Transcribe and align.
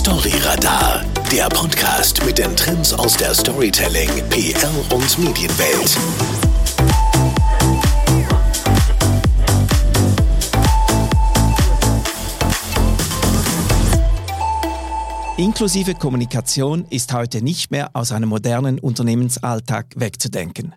Storyradar, 0.00 1.04
der 1.30 1.46
Podcast 1.50 2.24
mit 2.24 2.38
den 2.38 2.56
Trends 2.56 2.94
aus 2.94 3.18
der 3.18 3.34
Storytelling, 3.34 4.08
PR 4.30 4.70
und 4.94 5.18
Medienwelt. 5.18 5.98
Inklusive 15.36 15.94
Kommunikation 15.94 16.86
ist 16.88 17.12
heute 17.12 17.42
nicht 17.42 17.70
mehr 17.70 17.90
aus 17.92 18.10
einem 18.10 18.30
modernen 18.30 18.78
Unternehmensalltag 18.78 19.92
wegzudenken. 19.96 20.74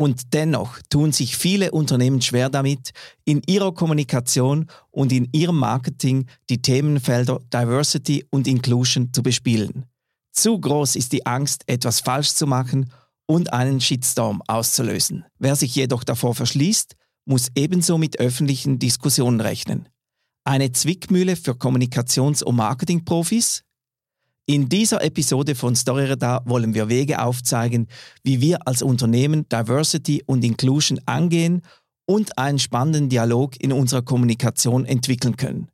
Und 0.00 0.32
dennoch 0.32 0.78
tun 0.88 1.12
sich 1.12 1.36
viele 1.36 1.72
Unternehmen 1.72 2.22
schwer 2.22 2.48
damit, 2.48 2.92
in 3.26 3.42
ihrer 3.46 3.74
Kommunikation 3.74 4.64
und 4.90 5.12
in 5.12 5.28
ihrem 5.32 5.58
Marketing 5.58 6.24
die 6.48 6.62
Themenfelder 6.62 7.38
Diversity 7.52 8.24
und 8.30 8.46
Inclusion 8.46 9.12
zu 9.12 9.22
bespielen. 9.22 9.84
Zu 10.32 10.58
groß 10.58 10.96
ist 10.96 11.12
die 11.12 11.26
Angst, 11.26 11.64
etwas 11.66 12.00
falsch 12.00 12.30
zu 12.30 12.46
machen 12.46 12.90
und 13.26 13.52
einen 13.52 13.78
Shitstorm 13.78 14.42
auszulösen. 14.46 15.26
Wer 15.38 15.54
sich 15.54 15.74
jedoch 15.74 16.02
davor 16.02 16.34
verschließt, 16.34 16.96
muss 17.26 17.48
ebenso 17.54 17.98
mit 17.98 18.18
öffentlichen 18.20 18.78
Diskussionen 18.78 19.42
rechnen. 19.42 19.86
Eine 20.44 20.72
Zwickmühle 20.72 21.36
für 21.36 21.52
Kommunikations- 21.52 22.42
und 22.42 22.56
Marketingprofis, 22.56 23.64
in 24.54 24.68
dieser 24.68 25.00
Episode 25.04 25.54
von 25.54 25.76
Storyradar 25.76 26.42
wollen 26.44 26.74
wir 26.74 26.88
Wege 26.88 27.22
aufzeigen, 27.22 27.86
wie 28.24 28.40
wir 28.40 28.66
als 28.66 28.82
Unternehmen 28.82 29.48
Diversity 29.48 30.24
und 30.26 30.44
Inclusion 30.44 30.98
angehen 31.06 31.62
und 32.04 32.36
einen 32.36 32.58
spannenden 32.58 33.08
Dialog 33.08 33.54
in 33.62 33.72
unserer 33.72 34.02
Kommunikation 34.02 34.86
entwickeln 34.86 35.36
können. 35.36 35.68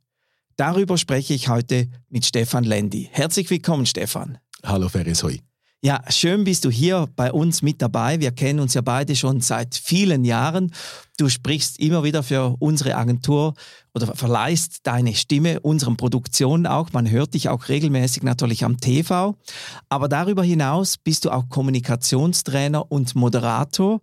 Darüber 0.57 0.99
spreche 0.99 1.33
ich 1.33 1.49
heute 1.49 1.87
mit 2.09 2.23
Stefan 2.25 2.65
Lendi. 2.65 3.09
Herzlich 3.11 3.49
willkommen, 3.49 3.87
Stefan. 3.87 4.37
Hallo, 4.63 4.89
Ferris 4.89 5.23
Hoi. 5.23 5.39
Ja, 5.83 6.01
schön 6.09 6.43
bist 6.43 6.65
du 6.65 6.71
hier 6.71 7.07
bei 7.15 7.31
uns 7.31 7.61
mit 7.61 7.83
dabei. 7.83 8.19
Wir 8.19 8.31
kennen 8.31 8.59
uns 8.59 8.73
ja 8.73 8.81
beide 8.81 9.15
schon 9.15 9.41
seit 9.41 9.75
vielen 9.75 10.25
Jahren. 10.25 10.73
Du 11.19 11.29
sprichst 11.29 11.79
immer 11.79 12.03
wieder 12.03 12.23
für 12.23 12.55
unsere 12.57 12.95
Agentur 12.95 13.53
oder 13.93 14.07
verleihst 14.15 14.79
deine 14.87 15.13
Stimme 15.13 15.59
unseren 15.59 15.95
Produktionen 15.95 16.65
auch. 16.65 16.93
Man 16.93 17.07
hört 17.07 17.35
dich 17.35 17.49
auch 17.49 17.69
regelmäßig 17.69 18.23
natürlich 18.23 18.65
am 18.65 18.77
TV. 18.79 19.35
Aber 19.87 20.09
darüber 20.09 20.43
hinaus 20.43 20.97
bist 20.97 21.25
du 21.25 21.29
auch 21.29 21.47
Kommunikationstrainer 21.47 22.91
und 22.91 23.13
Moderator. 23.13 24.01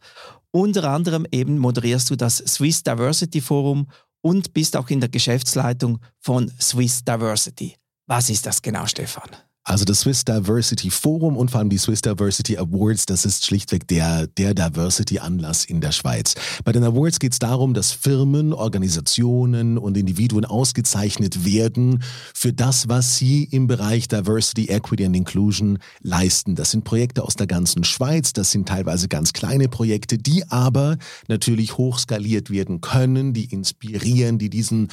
Unter 0.52 0.88
anderem 0.88 1.26
eben 1.32 1.58
moderierst 1.58 2.08
du 2.08 2.14
das 2.14 2.36
Swiss 2.36 2.84
Diversity 2.84 3.40
Forum 3.40 3.88
und 4.20 4.54
bist 4.54 4.76
auch 4.76 4.90
in 4.90 5.00
der 5.00 5.08
Geschäftsleitung 5.08 5.98
von 6.20 6.52
Swiss 6.60 7.04
Diversity. 7.04 7.74
Was 8.06 8.30
ist 8.30 8.46
das 8.46 8.62
genau, 8.62 8.86
Stefan? 8.86 9.28
Also 9.66 9.86
das 9.86 10.00
Swiss 10.00 10.26
Diversity 10.26 10.90
Forum 10.90 11.38
und 11.38 11.50
vor 11.50 11.60
allem 11.60 11.70
die 11.70 11.78
Swiss 11.78 12.02
Diversity 12.02 12.58
Awards, 12.58 13.06
das 13.06 13.24
ist 13.24 13.46
schlichtweg 13.46 13.88
der, 13.88 14.26
der 14.26 14.52
Diversity-Anlass 14.52 15.64
in 15.64 15.80
der 15.80 15.90
Schweiz. 15.90 16.34
Bei 16.64 16.72
den 16.72 16.84
Awards 16.84 17.18
geht 17.18 17.32
es 17.32 17.38
darum, 17.38 17.72
dass 17.72 17.90
Firmen, 17.90 18.52
Organisationen 18.52 19.78
und 19.78 19.96
Individuen 19.96 20.44
ausgezeichnet 20.44 21.46
werden 21.46 22.02
für 22.34 22.52
das, 22.52 22.90
was 22.90 23.16
sie 23.16 23.44
im 23.44 23.66
Bereich 23.66 24.06
Diversity, 24.06 24.66
Equity 24.66 25.06
and 25.06 25.16
Inclusion 25.16 25.78
leisten. 26.02 26.56
Das 26.56 26.70
sind 26.70 26.84
Projekte 26.84 27.22
aus 27.22 27.34
der 27.34 27.46
ganzen 27.46 27.84
Schweiz, 27.84 28.34
das 28.34 28.50
sind 28.50 28.68
teilweise 28.68 29.08
ganz 29.08 29.32
kleine 29.32 29.68
Projekte, 29.70 30.18
die 30.18 30.46
aber 30.50 30.98
natürlich 31.26 31.78
hochskaliert 31.78 32.50
werden 32.50 32.82
können, 32.82 33.32
die 33.32 33.46
inspirieren, 33.46 34.36
die 34.36 34.50
diesen 34.50 34.88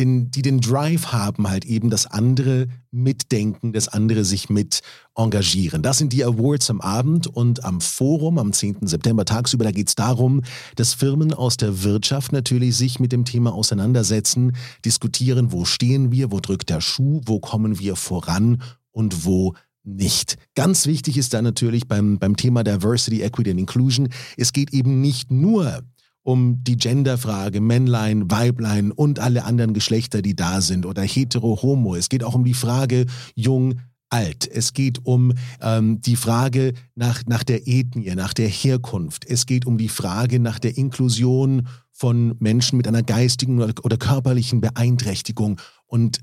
den, 0.00 0.30
die 0.30 0.42
den 0.42 0.60
Drive 0.60 1.12
haben, 1.12 1.48
halt 1.48 1.64
eben 1.64 1.90
das 1.90 2.06
andere 2.06 2.66
mitdenken, 2.90 3.72
das 3.72 3.88
andere 3.88 4.24
sich 4.24 4.48
mit 4.48 4.80
engagieren. 5.14 5.82
Das 5.82 5.98
sind 5.98 6.12
die 6.12 6.24
Awards 6.24 6.70
am 6.70 6.80
Abend 6.80 7.26
und 7.26 7.64
am 7.64 7.80
Forum 7.80 8.38
am 8.38 8.52
10. 8.52 8.86
September 8.86 9.24
tagsüber. 9.24 9.64
Da 9.64 9.70
geht 9.70 9.88
es 9.88 9.94
darum, 9.94 10.42
dass 10.76 10.94
Firmen 10.94 11.32
aus 11.32 11.56
der 11.56 11.84
Wirtschaft 11.84 12.32
natürlich 12.32 12.76
sich 12.76 12.98
mit 12.98 13.12
dem 13.12 13.24
Thema 13.24 13.52
auseinandersetzen, 13.52 14.56
diskutieren, 14.84 15.52
wo 15.52 15.64
stehen 15.64 16.10
wir, 16.10 16.32
wo 16.32 16.40
drückt 16.40 16.70
der 16.70 16.80
Schuh, 16.80 17.20
wo 17.26 17.38
kommen 17.38 17.78
wir 17.78 17.94
voran 17.94 18.62
und 18.90 19.24
wo 19.24 19.54
nicht. 19.84 20.36
Ganz 20.54 20.86
wichtig 20.86 21.16
ist 21.16 21.32
da 21.32 21.42
natürlich 21.42 21.88
beim, 21.88 22.18
beim 22.18 22.36
Thema 22.36 22.64
Diversity, 22.64 23.22
Equity 23.22 23.50
and 23.50 23.60
Inclusion, 23.60 24.08
es 24.36 24.52
geht 24.52 24.72
eben 24.72 25.00
nicht 25.00 25.30
nur 25.30 25.82
um 26.22 26.62
die 26.62 26.76
Genderfrage, 26.76 27.60
Männlein, 27.60 28.30
Weiblein 28.30 28.92
und 28.92 29.18
alle 29.18 29.44
anderen 29.44 29.74
Geschlechter, 29.74 30.22
die 30.22 30.36
da 30.36 30.60
sind 30.60 30.86
oder 30.86 31.02
hetero, 31.02 31.62
homo. 31.62 31.94
Es 31.94 32.08
geht 32.08 32.24
auch 32.24 32.34
um 32.34 32.44
die 32.44 32.54
Frage 32.54 33.06
jung, 33.34 33.80
alt. 34.10 34.48
Es 34.50 34.72
geht 34.72 35.06
um 35.06 35.32
ähm, 35.60 36.00
die 36.00 36.16
Frage 36.16 36.74
nach, 36.94 37.22
nach 37.26 37.44
der 37.44 37.66
Ethnie, 37.66 38.14
nach 38.14 38.34
der 38.34 38.48
Herkunft. 38.48 39.24
Es 39.24 39.46
geht 39.46 39.66
um 39.66 39.78
die 39.78 39.88
Frage 39.88 40.40
nach 40.40 40.58
der 40.58 40.76
Inklusion 40.76 41.68
von 41.92 42.34
Menschen 42.40 42.76
mit 42.76 42.88
einer 42.88 43.02
geistigen 43.02 43.60
oder, 43.60 43.96
körperlichen 43.96 44.60
Beeinträchtigung. 44.60 45.60
Und 45.86 46.18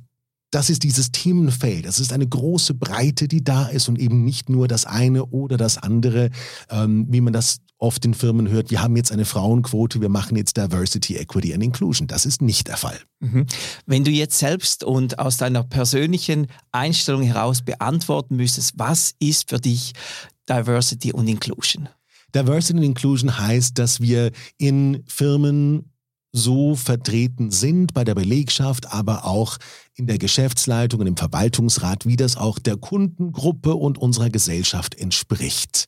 das 0.51 0.69
ist 0.69 0.83
dieses 0.83 1.11
Themenfeld. 1.11 1.85
Das 1.85 1.99
ist 1.99 2.13
eine 2.13 2.27
große 2.27 2.73
Breite, 2.73 3.27
die 3.27 3.43
da 3.43 3.67
ist 3.67 3.89
und 3.89 3.99
eben 3.99 4.23
nicht 4.23 4.49
nur 4.49 4.67
das 4.67 4.85
eine 4.85 5.25
oder 5.25 5.57
das 5.57 5.77
andere, 5.77 6.29
ähm, 6.69 7.05
wie 7.09 7.21
man 7.21 7.33
das 7.33 7.59
oft 7.77 8.03
in 8.05 8.13
Firmen 8.13 8.49
hört. 8.49 8.71
Wir 8.71 8.81
haben 8.81 8.95
jetzt 8.95 9.11
eine 9.11 9.25
Frauenquote, 9.25 10.01
wir 10.01 10.09
machen 10.09 10.35
jetzt 10.35 10.57
Diversity, 10.57 11.15
Equity 11.17 11.53
and 11.53 11.63
Inclusion. 11.63 12.07
Das 12.07 12.25
ist 12.25 12.41
nicht 12.41 12.67
der 12.67 12.77
Fall. 12.77 12.99
Mhm. 13.19 13.45
Wenn 13.85 14.03
du 14.03 14.11
jetzt 14.11 14.39
selbst 14.39 14.83
und 14.83 15.19
aus 15.19 15.37
deiner 15.37 15.63
persönlichen 15.63 16.47
Einstellung 16.71 17.21
heraus 17.21 17.61
beantworten 17.61 18.35
müsstest, 18.35 18.73
was 18.77 19.13
ist 19.19 19.49
für 19.49 19.59
dich 19.59 19.93
Diversity 20.49 21.13
und 21.13 21.27
Inclusion? 21.27 21.89
Diversity 22.33 22.79
and 22.79 22.85
Inclusion 22.85 23.37
heißt, 23.37 23.77
dass 23.77 24.01
wir 24.01 24.31
in 24.57 25.03
Firmen 25.07 25.91
so 26.33 26.75
vertreten 26.75 27.51
sind 27.51 27.93
bei 27.93 28.03
der 28.03 28.15
Belegschaft, 28.15 28.91
aber 28.91 29.25
auch 29.25 29.57
in 29.95 30.07
der 30.07 30.17
Geschäftsleitung 30.17 31.01
und 31.01 31.07
im 31.07 31.17
Verwaltungsrat, 31.17 32.05
wie 32.05 32.15
das 32.15 32.37
auch 32.37 32.59
der 32.59 32.77
Kundengruppe 32.77 33.73
und 33.73 33.97
unserer 33.97 34.29
Gesellschaft 34.29 34.95
entspricht. 34.95 35.87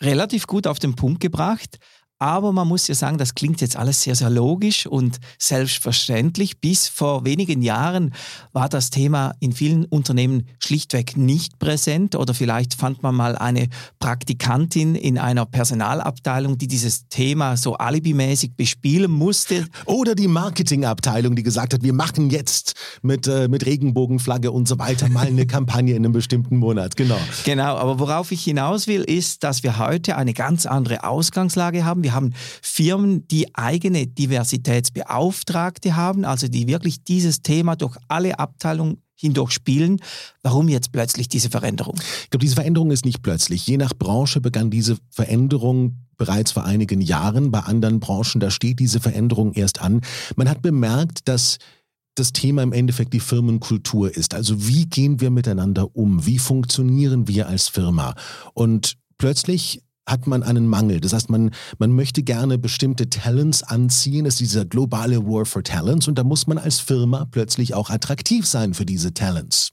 Relativ 0.00 0.46
gut 0.46 0.66
auf 0.66 0.78
den 0.78 0.94
Punkt 0.94 1.20
gebracht. 1.20 1.78
Aber 2.18 2.52
man 2.52 2.66
muss 2.66 2.88
ja 2.88 2.94
sagen, 2.94 3.18
das 3.18 3.34
klingt 3.34 3.60
jetzt 3.60 3.76
alles 3.76 4.02
sehr, 4.02 4.14
sehr 4.14 4.30
logisch 4.30 4.86
und 4.86 5.18
selbstverständlich. 5.38 6.60
Bis 6.60 6.88
vor 6.88 7.26
wenigen 7.26 7.60
Jahren 7.60 8.14
war 8.54 8.70
das 8.70 8.88
Thema 8.88 9.34
in 9.38 9.52
vielen 9.52 9.84
Unternehmen 9.84 10.48
schlichtweg 10.58 11.18
nicht 11.18 11.58
präsent 11.58 12.14
oder 12.14 12.32
vielleicht 12.32 12.72
fand 12.74 13.02
man 13.02 13.14
mal 13.14 13.36
eine 13.36 13.68
Praktikantin 13.98 14.94
in 14.94 15.18
einer 15.18 15.44
Personalabteilung, 15.44 16.56
die 16.56 16.68
dieses 16.68 17.08
Thema 17.08 17.58
so 17.58 17.74
alibimäßig 17.74 18.54
bespielen 18.56 19.10
musste. 19.10 19.66
Oder 19.84 20.14
die 20.14 20.28
Marketingabteilung, 20.28 21.36
die 21.36 21.42
gesagt 21.42 21.74
hat, 21.74 21.82
wir 21.82 21.92
machen 21.92 22.30
jetzt 22.30 22.72
mit, 23.02 23.26
äh, 23.26 23.46
mit 23.48 23.66
Regenbogenflagge 23.66 24.52
und 24.52 24.66
so 24.66 24.78
weiter 24.78 25.10
mal 25.10 25.26
eine 25.26 25.46
Kampagne 25.46 25.94
in 25.94 26.04
einem 26.04 26.12
bestimmten 26.12 26.56
Monat. 26.56 26.96
Genau. 26.96 27.18
Genau, 27.44 27.76
aber 27.76 27.98
worauf 27.98 28.32
ich 28.32 28.42
hinaus 28.42 28.86
will, 28.86 29.02
ist, 29.02 29.44
dass 29.44 29.62
wir 29.62 29.76
heute 29.78 30.16
eine 30.16 30.32
ganz 30.32 30.64
andere 30.64 31.04
Ausgangslage 31.04 31.84
haben. 31.84 32.05
Wir 32.06 32.14
haben 32.14 32.34
Firmen, 32.62 33.26
die 33.26 33.52
eigene 33.56 34.06
Diversitätsbeauftragte 34.06 35.96
haben, 35.96 36.24
also 36.24 36.46
die 36.46 36.68
wirklich 36.68 37.02
dieses 37.02 37.42
Thema 37.42 37.74
durch 37.74 37.96
alle 38.06 38.38
Abteilungen 38.38 39.02
hindurch 39.16 39.50
spielen. 39.50 39.98
Warum 40.44 40.68
jetzt 40.68 40.92
plötzlich 40.92 41.26
diese 41.26 41.50
Veränderung? 41.50 41.96
Ich 42.22 42.30
glaube, 42.30 42.44
diese 42.44 42.54
Veränderung 42.54 42.92
ist 42.92 43.04
nicht 43.04 43.22
plötzlich. 43.22 43.66
Je 43.66 43.76
nach 43.76 43.92
Branche 43.92 44.40
begann 44.40 44.70
diese 44.70 44.98
Veränderung 45.10 45.96
bereits 46.16 46.52
vor 46.52 46.64
einigen 46.64 47.00
Jahren. 47.00 47.50
Bei 47.50 47.58
anderen 47.60 47.98
Branchen, 47.98 48.38
da 48.38 48.50
steht 48.50 48.78
diese 48.78 49.00
Veränderung 49.00 49.52
erst 49.54 49.80
an. 49.80 50.02
Man 50.36 50.48
hat 50.48 50.62
bemerkt, 50.62 51.26
dass 51.26 51.58
das 52.14 52.32
Thema 52.32 52.62
im 52.62 52.72
Endeffekt 52.72 53.14
die 53.14 53.20
Firmenkultur 53.20 54.16
ist. 54.16 54.32
Also 54.32 54.68
wie 54.68 54.86
gehen 54.86 55.20
wir 55.20 55.30
miteinander 55.30 55.96
um? 55.96 56.24
Wie 56.24 56.38
funktionieren 56.38 57.26
wir 57.26 57.48
als 57.48 57.66
Firma? 57.66 58.14
Und 58.54 58.96
plötzlich 59.18 59.82
hat 60.06 60.26
man 60.26 60.42
einen 60.42 60.68
Mangel. 60.68 61.00
Das 61.00 61.12
heißt, 61.12 61.30
man, 61.30 61.50
man 61.78 61.92
möchte 61.92 62.22
gerne 62.22 62.58
bestimmte 62.58 63.10
Talents 63.10 63.62
anziehen. 63.62 64.24
Es 64.24 64.34
ist 64.34 64.40
dieser 64.40 64.64
globale 64.64 65.26
War 65.26 65.44
for 65.44 65.62
Talents 65.62 66.08
und 66.08 66.16
da 66.16 66.24
muss 66.24 66.46
man 66.46 66.58
als 66.58 66.80
Firma 66.80 67.26
plötzlich 67.30 67.74
auch 67.74 67.90
attraktiv 67.90 68.46
sein 68.46 68.74
für 68.74 68.86
diese 68.86 69.12
Talents. 69.12 69.72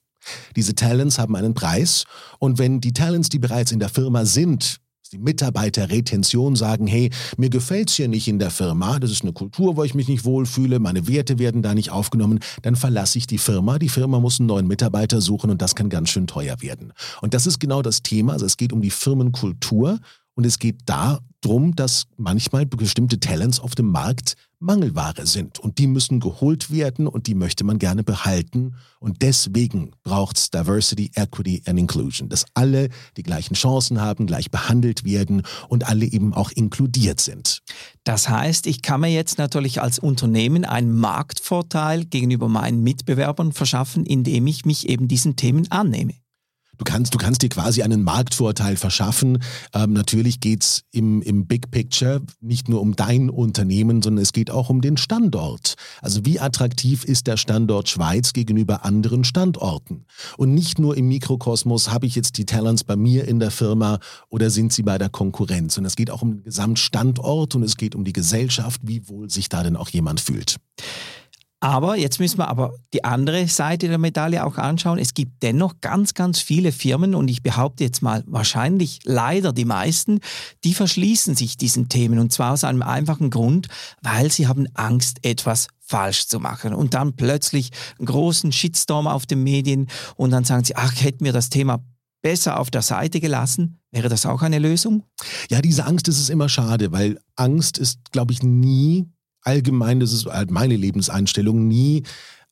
Diese 0.56 0.74
Talents 0.74 1.20
haben 1.20 1.36
einen 1.36 1.54
Preis 1.54 2.06
und 2.40 2.58
wenn 2.58 2.82
die 2.82 2.94
Talents, 2.94 3.30
die 3.30 3.40
bereits 3.40 3.72
in 3.72 3.80
der 3.80 3.90
Firma 3.90 4.26
sind, 4.26 4.80
die 5.12 5.20
Mitarbeiterretention 5.20 6.56
sagen, 6.56 6.88
hey, 6.88 7.12
mir 7.38 7.50
gefällt's 7.50 7.94
hier 7.94 8.08
nicht 8.08 8.28
in 8.28 8.40
der 8.40 8.50
Firma, 8.50 9.00
das 9.00 9.12
ist 9.12 9.22
eine 9.22 9.34
Kultur, 9.34 9.78
wo 9.78 9.84
ich 9.84 9.94
mich 9.94 10.08
nicht 10.08 10.26
wohlfühle, 10.26 10.80
meine 10.80 11.08
Werte 11.08 11.38
werden 11.38 11.62
da 11.62 11.76
nicht 11.76 11.92
aufgenommen, 11.92 12.40
dann 12.64 12.76
verlasse 12.76 13.20
ich 13.20 13.28
die 13.28 13.38
Firma. 13.38 13.78
Die 13.78 13.90
Firma 13.90 14.20
muss 14.20 14.40
einen 14.40 14.48
neuen 14.48 14.68
Mitarbeiter 14.68 15.22
suchen 15.22 15.52
und 15.52 15.62
das 15.62 15.76
kann 15.76 15.90
ganz 15.90 16.10
schön 16.10 16.26
teuer 16.26 16.62
werden. 16.62 16.94
Und 17.22 17.36
das 17.36 17.46
ist 17.46 17.60
genau 17.60 17.84
das 17.84 18.02
Thema. 18.02 18.34
Also 18.34 18.48
es 18.48 18.58
geht 18.58 18.74
um 18.74 18.82
die 18.82 18.90
Firmenkultur 18.90 20.00
Und 20.36 20.46
es 20.46 20.60
geht 20.60 20.82
darum, 20.86 21.76
dass 21.76 22.06
manchmal 22.18 22.66
bestimmte 22.66 23.20
Talents 23.20 23.60
auf 23.60 23.76
dem 23.76 23.92
Markt 23.92 24.36
Mangelware 24.64 25.28
sind. 25.28 25.60
Und 25.60 25.78
die 25.78 25.88
müssen 25.88 26.20
geholt 26.20 26.72
werden 26.72 27.06
und 27.06 27.28
die 27.28 27.36
möchte 27.36 27.64
man 27.64 27.80
gerne 27.80 28.04
behalten. 28.04 28.76
Und 29.00 29.22
deswegen 29.22 29.92
braucht 30.04 30.38
es 30.38 30.50
Diversity, 30.50 31.12
Equity 31.16 31.62
and 31.66 31.78
Inclusion, 31.78 32.30
dass 32.30 32.46
alle 32.54 32.90
die 33.18 33.24
gleichen 33.24 33.56
Chancen 33.56 34.02
haben, 34.02 34.26
gleich 34.26 34.50
behandelt 34.50 35.04
werden 35.04 35.44
und 35.68 35.88
alle 35.88 36.06
eben 36.06 36.34
auch 36.34 36.50
inkludiert 36.52 37.20
sind. 37.20 37.62
Das 38.04 38.30
heißt, 38.30 38.66
ich 38.66 38.82
kann 38.82 39.02
mir 39.02 39.12
jetzt 39.12 39.38
natürlich 39.38 39.82
als 39.82 40.00
Unternehmen 40.00 40.66
einen 40.66 40.98
Marktvorteil 40.98 42.06
gegenüber 42.06 42.48
meinen 42.48 42.82
Mitbewerbern 42.82 43.52
verschaffen, 43.52 44.06
indem 44.06 44.48
ich 44.48 44.66
mich 44.66 44.88
eben 44.88 45.08
diesen 45.08 45.36
Themen 45.36 45.70
annehme. 45.72 46.14
Du 46.84 46.92
kannst, 46.92 47.14
du 47.14 47.18
kannst 47.18 47.42
dir 47.42 47.48
quasi 47.48 47.82
einen 47.82 48.04
Marktvorteil 48.04 48.76
verschaffen. 48.76 49.42
Ähm, 49.74 49.94
natürlich 49.94 50.42
geht's 50.42 50.84
im, 50.92 51.22
im 51.22 51.48
Big 51.48 51.72
Picture 51.72 52.22
nicht 52.42 52.68
nur 52.68 52.82
um 52.82 52.98
dein 52.98 53.30
Unternehmen, 53.30 54.02
sondern 54.02 54.22
es 54.22 54.34
geht 54.34 54.52
auch 54.52 54.70
um 54.70 54.82
den 54.82 54.98
Standort. 54.98 55.76
Also 56.02 56.26
wie 56.26 56.42
attraktiv 56.42 57.06
ist 57.06 57.28
der 57.28 57.38
Standort 57.38 57.88
Schweiz 57.88 58.34
gegenüber 58.34 58.84
anderen 58.84 59.24
Standorten? 59.24 60.04
Und 60.36 60.54
nicht 60.54 60.78
nur 60.78 60.98
im 60.98 61.08
Mikrokosmos 61.08 61.90
habe 61.90 62.06
ich 62.06 62.16
jetzt 62.16 62.38
die 62.38 62.46
Talents 62.46 62.84
bei 62.84 62.98
mir 62.98 63.30
in 63.30 63.40
der 63.40 63.52
Firma 63.52 64.00
oder 64.28 64.50
sind 64.50 64.74
sie 64.74 64.84
bei 64.84 64.98
der 64.98 65.08
Konkurrenz. 65.08 65.78
Und 65.78 65.86
es 65.86 65.96
geht 65.96 66.12
auch 66.12 66.22
um 66.22 66.32
den 66.32 66.44
Gesamtstandort 66.44 67.56
und 67.56 67.64
es 67.64 67.78
geht 67.78 67.96
um 67.96 68.04
die 68.04 68.12
Gesellschaft, 68.12 68.82
wie 68.84 69.08
wohl 69.08 69.30
sich 69.30 69.48
da 69.48 69.64
denn 69.64 69.78
auch 69.78 69.88
jemand 69.88 70.20
fühlt. 70.20 70.58
Aber 71.64 71.96
jetzt 71.96 72.20
müssen 72.20 72.40
wir 72.40 72.50
aber 72.50 72.74
die 72.94 73.06
andere 73.06 73.48
Seite 73.48 73.88
der 73.88 73.98
Medaille 73.98 74.46
auch 74.46 74.58
anschauen. 74.58 75.00
Es 75.00 75.14
gibt 75.14 75.42
dennoch 75.44 75.76
ganz, 75.80 76.14
ganz 76.14 76.42
viele 76.42 76.74
Firmen 76.74 77.16
und 77.16 77.30
ich 77.30 77.42
behaupte 77.42 77.86
jetzt 77.86 78.02
mal 78.02 78.22
wahrscheinlich 78.28 79.00
leider 79.06 79.54
die 79.54 79.64
meisten, 79.64 80.20
die 80.66 80.74
verschließen 80.74 81.38
sich 81.38 81.56
diesen 81.56 81.88
Themen 81.88 82.20
und 82.20 82.34
zwar 82.34 82.52
aus 82.52 82.66
einem 82.66 82.82
einfachen 82.82 83.30
Grund, 83.30 83.70
weil 84.02 84.30
sie 84.30 84.50
haben 84.50 84.68
Angst, 84.74 85.20
etwas 85.26 85.70
falsch 85.80 86.28
zu 86.28 86.42
machen 86.42 86.74
und 86.74 86.96
dann 86.96 87.16
plötzlich 87.16 87.70
einen 87.98 88.08
großen 88.08 88.52
Shitstorm 88.52 89.08
auf 89.08 89.26
den 89.26 89.42
Medien 89.42 89.88
und 90.18 90.32
dann 90.32 90.44
sagen 90.44 90.66
sie, 90.66 90.76
ach, 90.76 90.94
hätten 91.02 91.24
wir 91.24 91.32
das 91.32 91.50
Thema 91.50 91.82
besser 92.22 92.60
auf 92.60 92.72
der 92.72 92.82
Seite 92.82 93.22
gelassen. 93.22 93.80
Wäre 93.90 94.10
das 94.10 94.26
auch 94.26 94.42
eine 94.42 94.60
Lösung? 94.60 95.04
Ja, 95.50 95.62
diese 95.62 95.86
Angst 95.86 96.10
ist 96.10 96.20
es 96.20 96.30
immer 96.30 96.50
schade, 96.50 96.92
weil 96.92 97.22
Angst 97.38 97.78
ist, 97.78 98.12
glaube 98.12 98.34
ich, 98.34 98.44
nie 98.44 99.08
allgemein, 99.44 100.00
das 100.00 100.14
ist 100.14 100.26
halt 100.26 100.52
meine 100.52 100.76
Lebenseinstellung, 100.76 101.68
nie 101.68 102.04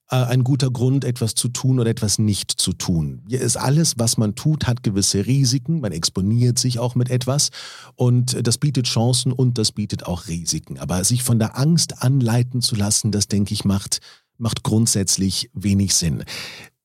äh, 0.09 0.15
ein 0.15 0.43
guter 0.43 0.69
Grund, 0.69 1.05
etwas 1.05 1.35
zu 1.35 1.47
tun 1.49 1.79
oder 1.79 1.89
etwas 1.89 2.19
nicht 2.19 2.51
zu 2.51 2.73
tun. 2.73 3.21
Hier 3.27 3.41
ist 3.41 3.57
alles, 3.57 3.95
was 3.97 4.17
man 4.17 4.35
tut, 4.35 4.67
hat 4.67 4.83
gewisse 4.83 5.25
Risiken. 5.25 5.79
Man 5.79 5.91
exponiert 5.91 6.59
sich 6.59 6.79
auch 6.79 6.95
mit 6.95 7.09
etwas 7.09 7.49
und 7.95 8.45
das 8.45 8.57
bietet 8.57 8.87
Chancen 8.87 9.31
und 9.31 9.57
das 9.57 9.71
bietet 9.71 10.05
auch 10.05 10.27
Risiken. 10.27 10.77
Aber 10.77 11.03
sich 11.03 11.23
von 11.23 11.39
der 11.39 11.57
Angst 11.57 12.03
anleiten 12.03 12.61
zu 12.61 12.75
lassen, 12.75 13.11
das 13.11 13.27
denke 13.27 13.53
ich 13.53 13.65
macht 13.65 13.99
macht 14.41 14.63
grundsätzlich 14.63 15.49
wenig 15.53 15.93
Sinn. 15.93 16.23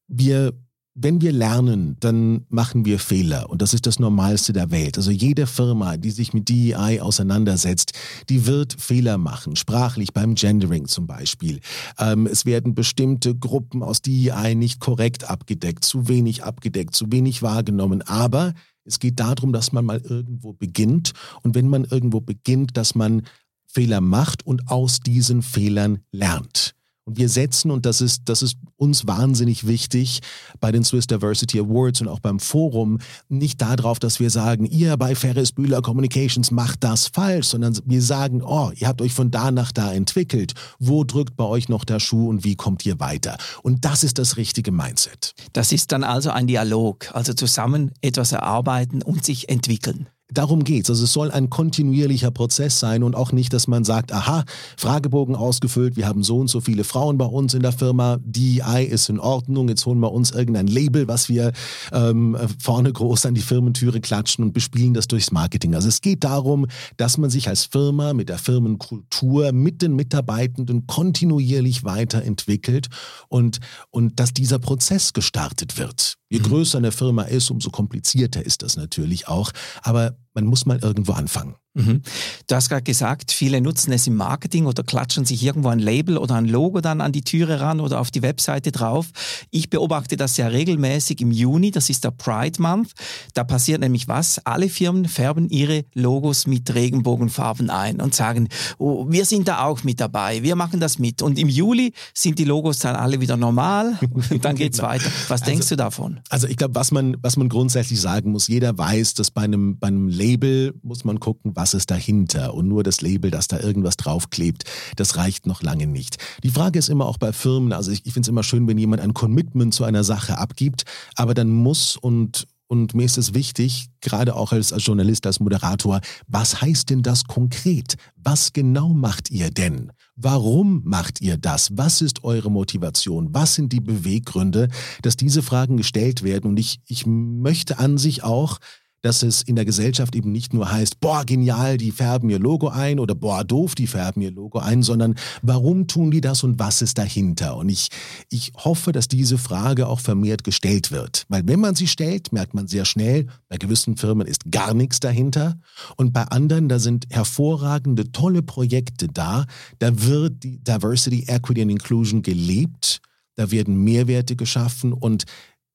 Wir 0.07 0.53
wenn 0.99 1.21
wir 1.21 1.31
lernen, 1.31 1.97
dann 2.01 2.47
machen 2.49 2.87
wir 2.87 2.99
Fehler 2.99 3.51
und 3.51 3.61
das 3.61 3.75
ist 3.75 3.87
das 3.87 3.99
Normalste 3.99 4.55
der 4.55 4.71
Welt. 4.71 4.97
Also 4.97 5.11
jede 5.11 5.47
Firma, 5.47 5.99
die 5.99 6.11
sich 6.11 6.33
mit 6.33 6.49
DEI 6.49 7.03
auseinandersetzt, 7.03 7.93
die 8.31 8.47
wird 8.47 8.81
Fehler 8.81 9.19
machen, 9.19 9.57
sprachlich 9.57 10.15
beim 10.15 10.35
Gendering 10.35 10.87
zum 10.87 11.07
Beispiel. 11.07 11.61
Ähm, 11.99 12.27
es 12.27 12.47
werden 12.47 12.75
bestimmte 12.75 13.35
Gruppen 13.35 13.83
aus 13.83 14.01
DEI 14.01 14.55
nicht 14.55 14.81
korrekt 14.81 15.29
abgedeckt, 15.29 15.85
zu 15.85 16.09
wenig 16.09 16.45
abgedeckt, 16.45 16.95
zu 16.95 17.13
wenig 17.13 17.43
wahrgenommen. 17.43 18.01
Aber 18.01 18.55
es 18.85 18.99
geht 18.99 19.21
darum, 19.21 19.53
dass 19.53 19.73
man 19.73 19.85
mal 19.85 20.01
irgendwo 20.01 20.55
beginnt 20.55 21.13
und 21.43 21.55
wenn 21.55 21.69
man 21.69 21.85
irgendwo 21.85 22.21
beginnt, 22.21 22.77
dass 22.79 22.95
man 22.95 23.23
Fehler 23.67 24.01
macht 24.01 24.47
und 24.47 24.69
aus 24.69 25.01
diesen 25.01 25.43
Fehlern 25.43 25.99
lernt. 26.11 26.76
Und 27.07 27.19
wir 27.19 27.29
setzen, 27.29 27.71
und 27.71 27.87
das 27.87 28.01
ist, 28.01 28.23
das 28.25 28.43
ist 28.43 28.57
uns 28.77 29.07
wahnsinnig 29.07 29.69
wichtig 29.69 30.21
bei 30.59 30.73
den 30.73 30.83
Swiss 30.83 31.07
Diversity 31.07 31.61
Awards 31.61 32.01
und 32.01 32.09
auch 32.09 32.19
beim 32.19 32.41
Forum, 32.41 32.99
nicht 33.29 33.63
darauf, 33.63 34.01
dass 34.01 34.19
wir 34.19 34.29
sagen, 34.29 34.67
ihr 34.67 34.97
bei 34.97 35.15
Ferris 35.15 35.53
Bühler 35.53 35.83
Communications 35.83 36.51
macht 36.51 36.83
das 36.83 37.07
falsch, 37.07 37.47
sondern 37.47 37.79
wir 37.85 38.03
sagen, 38.03 38.43
oh, 38.43 38.73
ihr 38.75 38.89
habt 38.89 39.01
euch 39.01 39.15
von 39.15 39.31
da 39.31 39.53
nach 39.53 39.71
da 39.71 39.93
entwickelt. 39.93 40.55
Wo 40.81 41.05
drückt 41.05 41.37
bei 41.37 41.45
euch 41.45 41.69
noch 41.69 41.85
der 41.85 42.01
Schuh 42.01 42.29
und 42.29 42.43
wie 42.43 42.57
kommt 42.57 42.85
ihr 42.85 42.99
weiter? 42.99 43.39
Und 43.63 43.85
das 43.85 44.03
ist 44.03 44.19
das 44.19 44.37
richtige 44.37 44.73
Mindset. 44.73 45.35
Das 45.53 45.71
ist 45.71 45.93
dann 45.93 46.03
also 46.03 46.31
ein 46.31 46.49
Dialog, 46.49 47.15
also 47.15 47.35
zusammen 47.35 47.93
etwas 48.01 48.33
erarbeiten 48.33 49.03
und 49.03 49.25
sich 49.25 49.49
entwickeln. 49.49 50.09
Darum 50.33 50.65
geht's. 50.65 50.91
Also 50.91 51.05
es 51.05 51.13
soll 51.13 51.31
ein 51.31 51.51
kontinuierlicher 51.51 52.33
Prozess 52.33 52.81
sein 52.81 53.05
und 53.05 53.15
auch 53.15 53.31
nicht, 53.31 53.53
dass 53.53 53.69
man 53.69 53.85
sagt, 53.85 54.13
aha, 54.13 54.45
Fragebogen 54.77 55.37
ausgefüllt, 55.37 55.97
wir 55.97 56.09
haben 56.09 56.25
so 56.25 56.39
und 56.39 56.49
so 56.49 56.61
viele 56.61 56.83
Frauen 56.83 57.17
bei 57.17 57.27
uns 57.27 57.55
in 57.55 57.63
der 57.63 57.71
Firma, 57.71 58.19
DEI 58.25 58.83
ist 58.83 59.09
in 59.09 59.21
Ordnung, 59.21 59.69
jetzt 59.69 59.87
holen 59.87 60.01
wir 60.01 60.11
uns 60.11 60.33
irgendein 60.33 60.67
Label, 60.67 61.07
was 61.07 61.29
wir 61.29 61.53
ähm, 61.93 62.37
vorne 62.59 62.93
groß 62.93 63.27
an 63.27 63.35
die 63.35 63.41
Firmentüre 63.41 64.01
klatschen 64.01 64.43
und 64.43 64.53
bespielen 64.53 64.95
das 64.95 65.07
durchs 65.07 65.31
Marketing. 65.31 65.77
Also 65.77 65.87
es 65.87 66.01
geht 66.01 66.25
darum, 66.25 66.67
dass 66.97 67.19
man 67.19 67.31
sich 67.31 67.49
als 67.49 67.65
Firma 67.65 68.13
mit 68.13 68.29
der 68.29 68.39
Firmenkultur, 68.39 69.53
mit 69.53 69.81
den 69.81 69.95
Mitarbeitenden 69.95 70.89
kontinuierlich 70.89 71.85
weiterentwickelt 71.85 72.89
und, 73.29 73.61
und 73.91 74.19
dass 74.19 74.35
dieser 74.35 74.59
Prozess 74.59 75.13
gestartet 75.13 75.79
wird. 75.79 76.17
Je 76.29 76.41
mhm. 76.41 76.45
größer 76.45 76.79
eine 76.79 76.93
Firma 76.93 77.23
ist, 77.23 77.51
umso 77.51 77.71
komplizierter 77.71 78.45
ist 78.45 78.63
das 78.63 78.77
natürlich 78.77 79.29
auch. 79.29 79.53
Aber 79.83 80.17
man 80.35 80.45
muss 80.45 80.67
mal 80.67 80.79
irgendwo 80.83 81.13
anfangen. 81.13 81.57
Mhm. 81.77 82.03
Du 82.47 82.55
hast 82.55 82.71
gerade 82.71 82.83
gesagt, 82.83 83.33
viele 83.33 83.61
nutzen 83.61 83.93
es 83.93 84.07
im 84.07 84.17
Marketing 84.17 84.65
oder 84.65 84.83
klatschen 84.83 85.27
sich 85.27 85.43
irgendwo 85.43 85.69
ein 85.69 85.79
Label 85.79 86.17
oder 86.17 86.37
ein 86.37 86.47
Logo 86.47 86.81
dann 86.81 87.03
an 87.03 87.13
die 87.13 87.21
Türe 87.21 87.61
ran 87.61 87.81
oder 87.81 88.01
auf 88.01 88.11
die 88.11 88.23
Webseite 88.23 88.73
drauf. 88.73 89.09
Ich 89.51 89.69
beobachte 89.69 90.17
das 90.17 90.39
ja 90.39 90.47
regelmäßig 90.47 91.21
im 91.21 91.31
Juni, 91.31 91.71
das 91.71 91.91
ist 91.91 92.05
der 92.05 92.13
Pride 92.13 92.63
Month. 92.63 92.93
Da 93.35 93.45
passiert 93.45 93.81
nämlich 93.81 94.09
was? 94.09 94.41
Alle 94.47 94.71
Firmen 94.71 95.07
färben 95.07 95.51
ihre 95.51 95.85
Logos 95.93 96.47
mit 96.47 96.75
Regenbogenfarben 96.75 97.69
ein 97.69 98.01
und 98.01 98.15
sagen, 98.15 98.49
oh, 98.79 99.07
wir 99.11 99.27
sind 99.27 99.47
da 99.47 99.65
auch 99.65 99.85
mit 99.85 100.01
dabei, 100.01 100.43
wir 100.43 100.57
machen 100.57 100.81
das 100.81 100.99
mit. 100.99 101.21
Und 101.21 101.39
im 101.39 101.49
Juli 101.49 101.93
sind 102.15 102.39
die 102.39 102.45
Logos 102.45 102.79
dann 102.79 102.97
alle 102.97 103.21
wieder 103.21 103.37
normal 103.37 103.99
und 104.31 104.45
dann 104.45 104.57
geht's 104.57 104.79
genau. 104.79 104.89
weiter. 104.89 105.11
Was 105.29 105.43
also, 105.43 105.45
denkst 105.45 105.69
du 105.69 105.77
davon? 105.77 106.21
Also 106.31 106.47
ich 106.47 106.57
glaube, 106.57 106.75
was 106.75 106.91
man, 106.91 107.19
was 107.21 107.37
man 107.37 107.51
grundsätzlich 107.51 108.01
sagen 108.01 108.33
muss, 108.33 108.49
jeder 108.49 108.79
weiß, 108.79 109.13
dass 109.13 109.31
bei 109.31 109.43
einem, 109.43 109.79
bei 109.79 109.89
einem 109.89 110.09
Label 110.09 110.75
muss 110.83 111.05
man 111.05 111.21
gucken, 111.21 111.53
was 111.55 111.66
ist 111.75 111.91
dahinter. 111.91 112.55
Und 112.55 112.69
nur 112.69 112.83
das 112.83 113.01
Label, 113.01 113.31
das 113.31 113.49
da 113.49 113.61
irgendwas 113.61 113.97
draufklebt, 113.97 114.65
das 114.97 115.17
reicht 115.17 115.47
noch 115.47 115.63
lange 115.63 115.87
nicht. 115.87 116.17
Die 116.43 116.51
Frage 116.51 116.79
ist 116.79 116.89
immer 116.89 117.07
auch 117.07 117.19
bei 117.19 117.33
Firmen, 117.33 117.73
also 117.73 117.91
ich, 117.91 118.05
ich 118.05 118.13
finde 118.13 118.27
es 118.27 118.31
immer 118.31 118.43
schön, 118.43 118.67
wenn 118.69 118.79
jemand 118.79 119.03
ein 119.03 119.15
Commitment 119.15 119.75
zu 119.75 119.85
einer 119.85 120.05
Sache 120.05 120.39
abgibt, 120.39 120.85
aber 121.15 121.35
dann 121.35 121.51
muss 121.51 121.97
und 121.97 122.47
und 122.69 122.95
mir 122.95 123.05
ist 123.05 123.19
es 123.19 123.33
wichtig, 123.33 123.89
gerade 124.01 124.35
auch 124.35 124.53
als, 124.53 124.73
als, 124.73 124.85
Journalist, 124.85 125.27
als 125.27 125.39
Moderator, 125.41 126.01
was 126.27 126.61
heißt 126.61 126.91
denn 126.91 127.03
das 127.03 127.25
konkret? 127.25 127.95
Was 128.17 128.53
genau 128.53 128.89
macht 128.89 129.31
ihr 129.31 129.51
denn? 129.51 129.93
Warum 130.17 130.83
macht 130.85 131.21
ihr 131.21 131.37
das? 131.37 131.77
Was 131.77 132.01
ist 132.01 132.25
eure 132.25 132.51
Motivation? 132.51 133.33
Was 133.33 133.55
sind 133.55 133.73
die 133.73 133.81
Beweggründe, 133.81 134.69
dass 135.03 135.17
diese 135.17 135.43
Fragen 135.43 135.77
gestellt 135.77 136.25
werden? 136.25 136.51
Und 136.51 136.59
ich, 136.59 136.81
ich 136.87 137.07
möchte 137.07 137.79
an 137.79 137.99
sich 137.99 138.25
auch 138.25 138.59
dass 139.07 139.23
es 139.23 139.43
in 139.43 139.55
der 139.55 139.65
Gesellschaft 139.65 140.17
eben 140.17 140.33
nicht 140.33 140.53
nur 140.53 140.73
heißt, 140.73 140.99
boah, 140.99 141.25
genial, 141.25 141.77
die 141.77 141.93
färben 141.93 142.29
ihr 142.29 142.41
Logo 142.41 142.67
ein 142.67 142.99
oder 142.99 143.15
boah, 143.15 143.45
doof, 143.45 143.77
die 143.77 143.87
färben 143.87 144.21
ihr 144.21 144.33
Logo 144.33 144.59
ein, 144.59 144.83
sondern 144.83 145.15
warum 145.43 145.87
tun 145.87 146.11
die 146.11 146.21
das 146.21 146.43
und 146.43 146.59
was 146.59 146.83
ist 146.83 146.99
dahinter? 146.99 147.57
Und 147.57 147.69
ich, 147.69 147.91
ich 148.31 148.53
hoffe, 148.57 148.91
dass 148.91 149.07
diese 149.07 149.39
Frage 149.39 149.87
auch 149.87 150.01
vermehrt 150.01 150.43
gestellt 150.43 150.91
wird. 150.91 151.25
Weil 151.29 151.47
wenn 151.47 151.61
man 151.61 151.77
sie 151.77 151.87
stellt, 151.87 152.33
merkt 152.33 152.53
man 152.53 152.67
sehr 152.67 152.85
schnell, 152.85 153.29
bei 153.49 153.59
gewissen 153.59 153.97
Firmen 153.97 154.27
ist 154.27 154.51
gar 154.51 154.75
nichts 154.75 154.99
dahinter 154.99 155.57
und 155.97 156.13
bei 156.13 156.25
anderen, 156.25 156.69
da 156.69 156.81
sind 156.81 157.07
hervorragende, 157.11 158.11
tolle 158.11 158.43
Projekte 158.43 159.07
da, 159.07 159.47
da 159.79 160.03
wird 160.03 160.43
die 160.43 160.59
Diversity, 160.59 161.27
Equity 161.29 161.63
and 161.63 161.71
Inclusion 161.71 162.23
gelebt, 162.23 163.01
da 163.37 163.53
werden 163.53 163.85
Mehrwerte 163.85 164.35
geschaffen 164.35 164.93
und 164.93 165.27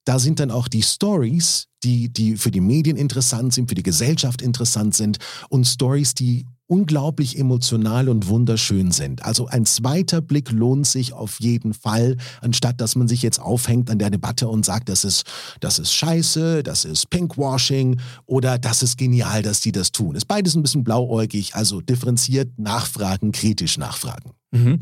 da 0.04 0.18
sind 0.18 0.40
dann 0.40 0.50
auch 0.50 0.68
die 0.68 0.82
Stories, 0.82 1.68
die, 1.84 2.12
die 2.12 2.36
für 2.36 2.50
die 2.50 2.60
Medien 2.60 2.96
interessant 2.96 3.52
sind, 3.52 3.68
für 3.68 3.74
die 3.74 3.82
Gesellschaft 3.82 4.42
interessant 4.42 4.94
sind 4.94 5.18
und 5.48 5.66
Stories, 5.66 6.14
die 6.14 6.46
unglaublich 6.66 7.38
emotional 7.38 8.08
und 8.08 8.28
wunderschön 8.28 8.92
sind. 8.92 9.24
Also 9.24 9.46
ein 9.46 9.66
zweiter 9.66 10.22
Blick 10.22 10.50
lohnt 10.50 10.86
sich 10.86 11.12
auf 11.12 11.38
jeden 11.38 11.74
Fall, 11.74 12.16
anstatt 12.40 12.80
dass 12.80 12.96
man 12.96 13.08
sich 13.08 13.20
jetzt 13.20 13.40
aufhängt 13.40 13.90
an 13.90 13.98
der 13.98 14.08
Debatte 14.08 14.48
und 14.48 14.64
sagt, 14.64 14.88
das 14.88 15.04
ist, 15.04 15.24
das 15.60 15.78
ist 15.78 15.92
scheiße, 15.92 16.62
das 16.62 16.86
ist 16.86 17.10
Pinkwashing 17.10 18.00
oder 18.24 18.58
das 18.58 18.82
ist 18.82 18.96
genial, 18.96 19.42
dass 19.42 19.60
die 19.60 19.72
das 19.72 19.92
tun. 19.92 20.14
Ist 20.14 20.28
beides 20.28 20.54
ein 20.54 20.62
bisschen 20.62 20.82
blauäugig, 20.82 21.54
also 21.54 21.82
differenziert 21.82 22.58
nachfragen, 22.58 23.32
kritisch 23.32 23.76
nachfragen. 23.76 24.30
Mhm. 24.52 24.78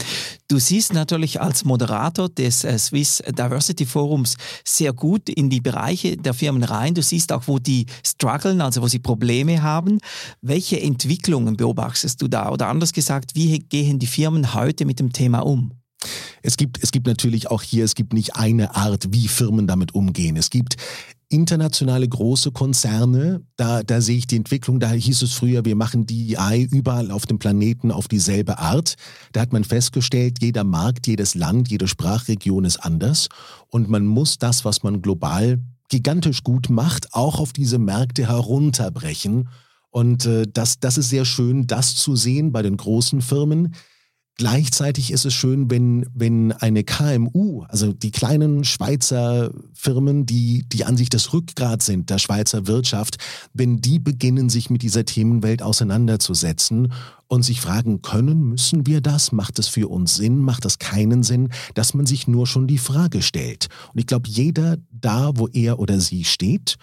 Du 0.49 0.59
siehst 0.59 0.93
natürlich 0.93 1.41
als 1.41 1.65
Moderator 1.65 2.29
des 2.29 2.65
äh, 2.65 2.79
Swiss 2.79 3.23
Diversity 3.27 3.87
Forums 3.87 4.37
sehr 4.65 4.93
gut 4.93 5.29
in 5.29 5.49
die 5.49 5.61
Bereiche 5.61 6.17
der 6.17 6.35
Firmen 6.35 6.65
rein 6.65 6.95
du 6.95 7.03
siehst 7.03 7.33
auch, 7.33 7.45
wo 7.47 7.59
die 7.59 7.87
strugglen, 8.05 8.61
also 8.61 8.83
wo 8.83 8.89
sie 8.89 8.99
Probleme 8.99 9.63
haben. 9.63 9.99
Welche 10.43 10.81
Entwicklungen 10.81 11.57
beobachtest 11.57 12.21
du 12.21 12.29
da? 12.29 12.51
Oder 12.51 12.69
anders 12.69 12.93
gesagt, 12.93 13.35
wie 13.35 13.59
gehen 13.59 13.99
die 13.99 14.07
Firmen 14.07 14.55
heute 14.55 14.85
mit 14.85 14.99
dem 14.99 15.13
Thema 15.13 15.41
um? 15.41 15.73
Es 16.43 16.57
gibt, 16.57 16.83
es 16.83 16.93
gibt 16.93 17.07
natürlich 17.07 17.51
auch 17.51 17.63
hier, 17.63 17.85
es 17.85 17.95
gibt 17.95 18.13
nicht 18.13 18.37
eine 18.37 18.75
Art, 18.75 19.09
wie 19.11 19.29
Firmen 19.29 19.67
damit 19.67 19.95
umgehen. 19.95 20.37
Es 20.37 20.51
gibt 20.51 20.77
internationale 21.31 22.09
große 22.09 22.51
Konzerne, 22.51 23.43
da, 23.57 23.83
da 23.85 24.01
sehe 24.01 24.19
ich 24.19 24.27
die 24.27 24.37
Entwicklung, 24.37 24.81
da 24.81 24.91
hieß 24.91 25.23
es 25.23 25.33
früher, 25.33 25.65
wir 25.65 25.77
machen 25.77 26.05
DEI 26.05 26.67
überall 26.71 27.13
auf 27.13 27.25
dem 27.25 27.39
Planeten 27.39 27.93
auf 27.93 28.09
dieselbe 28.09 28.59
Art. 28.59 28.97
Da 29.33 29.41
hat 29.41 29.53
man 29.53 29.63
festgestellt, 29.65 30.39
jeder 30.43 30.65
Markt, 30.65 31.07
jedes 31.07 31.37
Land, 31.37 31.71
jede 31.71 31.87
Sprachregion 31.87 32.65
ist 32.65 32.79
anders 32.79 33.29
und 33.69 33.89
man 33.89 34.07
muss 34.07 34.39
das, 34.39 34.65
was 34.65 34.83
man 34.83 35.03
global 35.03 35.61
gigantisch 35.89 36.43
gut 36.43 36.69
macht, 36.69 37.15
auch 37.15 37.39
auf 37.39 37.53
diese 37.53 37.79
Märkte 37.79 38.29
herunterbrechen. 38.29 39.49
Und 39.91 40.25
äh, 40.27 40.47
das, 40.53 40.79
das 40.81 40.99
ist 40.99 41.11
sehr 41.11 41.25
schön, 41.25 41.67
das 41.67 41.97
zu 41.97 42.17
sehen 42.17 42.53
bei 42.53 42.63
den 42.63 42.77
großen 42.77 43.21
Firmen. 43.21 43.75
Gleichzeitig 44.41 45.13
ist 45.13 45.27
es 45.27 45.35
schön, 45.35 45.71
wenn, 45.71 46.07
wenn 46.15 46.51
eine 46.53 46.83
KMU, 46.83 47.65
also 47.69 47.93
die 47.93 48.11
kleinen 48.11 48.65
Schweizer 48.65 49.51
Firmen, 49.75 50.25
die, 50.25 50.65
die 50.67 50.87
an 50.87 50.97
sich 50.97 51.11
das 51.11 51.35
Rückgrat 51.35 51.83
sind 51.83 52.09
der 52.09 52.17
Schweizer 52.17 52.67
Wirtschaft, 52.67 53.19
wenn 53.53 53.83
die 53.83 53.99
beginnen, 53.99 54.49
sich 54.49 54.71
mit 54.71 54.81
dieser 54.81 55.05
Themenwelt 55.05 55.61
auseinanderzusetzen 55.61 56.91
und 57.27 57.43
sich 57.43 57.61
fragen, 57.61 58.01
können, 58.01 58.49
müssen 58.49 58.87
wir 58.87 59.03
das? 59.03 59.31
Macht 59.31 59.59
es 59.59 59.69
für 59.69 59.89
uns 59.91 60.15
Sinn? 60.15 60.39
Macht 60.39 60.65
das 60.65 60.79
keinen 60.79 61.23
Sinn? 61.23 61.51
Dass 61.75 61.93
man 61.93 62.07
sich 62.07 62.27
nur 62.27 62.47
schon 62.47 62.67
die 62.67 62.79
Frage 62.79 63.21
stellt. 63.21 63.69
Und 63.93 64.01
ich 64.01 64.07
glaube, 64.07 64.27
jeder 64.27 64.79
da, 64.91 65.33
wo 65.35 65.49
er 65.49 65.81
oder 65.81 66.01
sie 66.01 66.25
steht, 66.25 66.79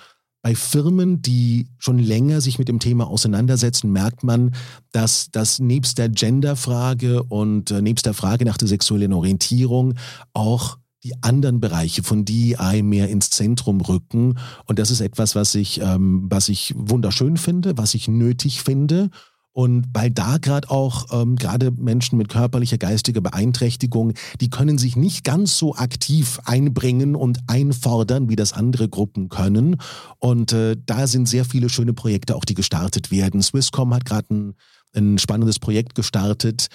bei 0.48 0.56
Firmen, 0.56 1.22
die 1.22 1.68
schon 1.78 2.00
länger 2.00 2.40
sich 2.40 2.58
mit 2.58 2.70
dem 2.70 2.80
Thema 2.80 3.08
auseinandersetzen, 3.08 3.92
merkt 3.92 4.24
man, 4.24 4.56
dass 4.94 5.28
das 5.30 5.60
nebst 5.60 5.98
der 5.98 6.08
Genderfrage 6.08 7.22
und 7.24 7.70
äh, 7.70 7.82
nebst 7.82 8.06
der 8.06 8.14
Frage 8.14 8.46
nach 8.46 8.56
der 8.56 8.70
sexuellen 8.70 9.12
Orientierung 9.12 9.96
auch 10.32 10.78
die 11.04 11.22
anderen 11.22 11.60
Bereiche 11.60 12.02
von 12.02 12.24
DEI 12.24 12.82
mehr 12.82 13.10
ins 13.10 13.30
Zentrum 13.30 13.82
rücken. 13.82 14.40
Und 14.64 14.80
das 14.80 14.90
ist 14.90 15.02
etwas, 15.02 15.36
was 15.36 15.54
ich, 15.54 15.82
ähm, 15.82 16.28
was 16.30 16.48
ich 16.48 16.74
wunderschön 16.78 17.36
finde, 17.36 17.78
was 17.78 17.94
ich 17.94 18.08
nötig 18.08 18.62
finde 18.62 19.10
und 19.58 19.88
weil 19.92 20.12
da 20.12 20.38
gerade 20.38 20.70
auch 20.70 21.08
ähm, 21.12 21.36
gerade 21.36 21.72
Menschen 21.72 22.20
mit 22.20 22.30
körperlicher, 22.30 22.78
geistiger 22.78 23.22
Beeinträchtigung, 23.22 24.14
die 24.40 24.52
können 24.52 24.78
sich 24.78 24.96
nicht 24.96 25.24
ganz 25.24 25.58
so 25.58 25.74
aktiv 25.74 26.40
einbringen 26.46 27.16
und 27.16 27.40
einfordern, 27.48 28.30
wie 28.30 28.36
das 28.36 28.54
andere 28.54 28.88
Gruppen 28.88 29.30
können. 29.30 29.78
Und 30.20 30.54
äh, 30.54 30.78
da 30.86 31.08
sind 31.08 31.28
sehr 31.28 31.44
viele 31.44 31.70
schöne 31.70 31.96
Projekte 31.96 32.36
auch, 32.36 32.46
die 32.46 32.54
gestartet 32.54 33.10
werden. 33.10 33.42
Swisscom 33.42 33.96
hat 33.96 34.06
gerade 34.06 34.32
ein, 34.32 34.54
ein 34.94 35.18
spannendes 35.18 35.58
Projekt 35.58 35.96
gestartet, 35.96 36.68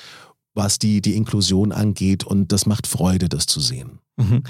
was 0.53 0.81
die, 0.81 1.01
die 1.01 1.15
Inklusion 1.15 1.71
angeht. 1.71 2.25
Und 2.25 2.51
das 2.51 2.67
macht 2.67 2.89
Freude, 2.89 3.29
das 3.29 3.47
zu 3.47 3.61
sehen. 3.61 4.01
Mhm. 4.17 4.43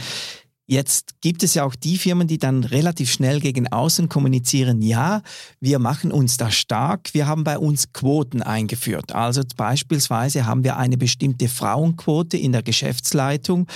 Jetzt 0.73 1.21
gibt 1.21 1.43
es 1.43 1.53
ja 1.53 1.65
auch 1.65 1.75
die 1.75 1.99
Firmen, 1.99 2.29
die 2.29 2.39
dann 2.39 2.65
relativ 2.65 3.13
schnell 3.13 3.41
gegen 3.41 3.71
außen 3.71 4.09
kommunizieren, 4.09 4.81
ja, 4.81 5.21
wir 5.61 5.79
machen 5.79 6.11
uns 6.11 6.39
da 6.39 6.51
stark, 6.51 7.13
wir 7.13 7.27
haben 7.27 7.45
bei 7.45 7.59
uns 7.59 7.93
Quoten 7.93 8.41
eingeführt. 8.41 9.15
Also 9.15 9.43
beispielsweise 9.55 10.47
haben 10.47 10.65
wir 10.65 10.79
eine 10.79 10.97
bestimmte 10.97 11.49
Frauenquote 11.49 12.39
in 12.39 12.53
der 12.53 12.63
Geschäftsleitung 12.63 13.67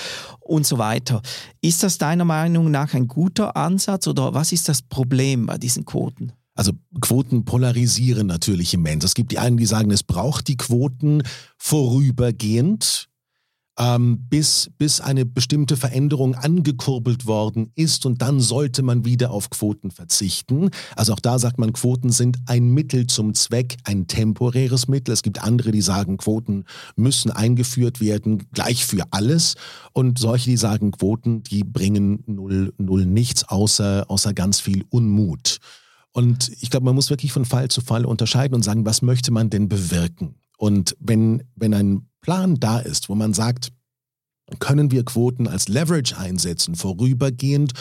und 0.40 0.66
so 0.66 0.78
weiter. 0.78 1.20
Ist 1.60 1.82
das 1.82 1.98
deiner 1.98 2.24
Meinung 2.24 2.70
nach 2.70 2.94
ein 2.94 3.08
guter 3.08 3.58
Ansatz 3.58 4.06
oder 4.06 4.32
was 4.32 4.52
ist 4.52 4.70
das 4.70 4.80
Problem 4.80 5.44
bei 5.44 5.58
diesen 5.58 5.84
Quoten? 5.84 6.32
Also 6.54 6.72
Quoten 7.02 7.44
polarisieren 7.44 8.26
natürlich 8.26 8.72
immens. 8.72 9.04
Es 9.04 9.14
gibt 9.14 9.32
die 9.32 9.38
einen, 9.38 9.58
die 9.58 9.66
sagen, 9.66 9.90
es 9.90 10.02
braucht 10.02 10.48
die 10.48 10.56
Quoten 10.56 11.22
vorübergehend 11.58 13.10
ähm, 13.78 14.26
bis, 14.28 14.70
bis 14.78 15.00
eine 15.00 15.26
bestimmte 15.26 15.76
Veränderung 15.76 16.34
angekurbelt 16.34 17.26
worden 17.26 17.72
ist 17.74 18.06
und 18.06 18.22
dann 18.22 18.40
sollte 18.40 18.82
man 18.82 19.04
wieder 19.04 19.30
auf 19.30 19.50
Quoten 19.50 19.90
verzichten. 19.90 20.70
Also 20.94 21.12
auch 21.12 21.20
da 21.20 21.38
sagt 21.38 21.58
man, 21.58 21.72
Quoten 21.72 22.10
sind 22.10 22.38
ein 22.46 22.68
Mittel 22.68 23.06
zum 23.06 23.34
Zweck, 23.34 23.76
ein 23.84 24.06
temporäres 24.06 24.88
Mittel. 24.88 25.12
Es 25.12 25.22
gibt 25.22 25.42
andere, 25.42 25.72
die 25.72 25.82
sagen, 25.82 26.16
Quoten 26.16 26.64
müssen 26.96 27.30
eingeführt 27.30 28.00
werden, 28.00 28.50
gleich 28.52 28.84
für 28.84 29.04
alles. 29.10 29.54
Und 29.92 30.18
solche, 30.18 30.50
die 30.50 30.56
sagen, 30.56 30.92
Quoten, 30.92 31.42
die 31.42 31.64
bringen 31.64 32.22
null, 32.26 32.72
null 32.78 33.06
nichts 33.06 33.44
außer, 33.44 34.06
außer 34.08 34.32
ganz 34.32 34.60
viel 34.60 34.84
Unmut. 34.90 35.58
Und 36.12 36.50
ich 36.62 36.70
glaube, 36.70 36.86
man 36.86 36.94
muss 36.94 37.10
wirklich 37.10 37.32
von 37.32 37.44
Fall 37.44 37.68
zu 37.68 37.82
Fall 37.82 38.06
unterscheiden 38.06 38.54
und 38.54 38.62
sagen, 38.62 38.86
was 38.86 39.02
möchte 39.02 39.32
man 39.32 39.50
denn 39.50 39.68
bewirken? 39.68 40.36
Und 40.56 40.96
wenn, 41.00 41.44
wenn 41.54 41.74
ein 41.74 42.08
Plan 42.20 42.56
da 42.56 42.78
ist, 42.78 43.08
wo 43.08 43.14
man 43.14 43.34
sagt, 43.34 43.72
können 44.58 44.90
wir 44.90 45.04
Quoten 45.04 45.48
als 45.48 45.68
Leverage 45.68 46.16
einsetzen, 46.16 46.76
vorübergehend, 46.76 47.72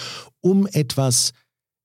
um 0.42 0.68
etwas 0.68 1.32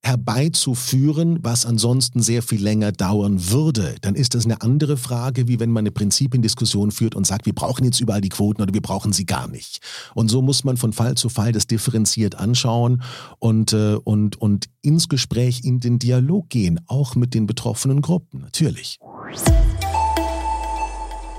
herbeizuführen, 0.02 1.38
was 1.42 1.66
ansonsten 1.66 2.22
sehr 2.22 2.42
viel 2.42 2.62
länger 2.62 2.90
dauern 2.90 3.50
würde, 3.50 3.96
dann 4.00 4.14
ist 4.14 4.34
das 4.34 4.46
eine 4.46 4.62
andere 4.62 4.96
Frage, 4.96 5.46
wie 5.46 5.60
wenn 5.60 5.70
man 5.70 5.82
eine 5.82 5.90
Prinzipiendiskussion 5.90 6.90
führt 6.90 7.14
und 7.14 7.26
sagt, 7.26 7.44
wir 7.44 7.52
brauchen 7.52 7.84
jetzt 7.84 8.00
überall 8.00 8.22
die 8.22 8.30
Quoten 8.30 8.62
oder 8.62 8.72
wir 8.72 8.80
brauchen 8.80 9.12
sie 9.12 9.26
gar 9.26 9.46
nicht. 9.46 9.80
Und 10.14 10.30
so 10.30 10.40
muss 10.40 10.64
man 10.64 10.78
von 10.78 10.94
Fall 10.94 11.16
zu 11.16 11.28
Fall 11.28 11.52
das 11.52 11.66
differenziert 11.66 12.34
anschauen 12.34 13.02
und, 13.38 13.74
äh, 13.74 13.96
und, 14.02 14.40
und 14.40 14.70
ins 14.80 15.10
Gespräch, 15.10 15.64
in 15.64 15.80
den 15.80 15.98
Dialog 15.98 16.48
gehen, 16.48 16.80
auch 16.86 17.14
mit 17.14 17.34
den 17.34 17.46
betroffenen 17.46 18.00
Gruppen, 18.00 18.40
natürlich. 18.40 18.98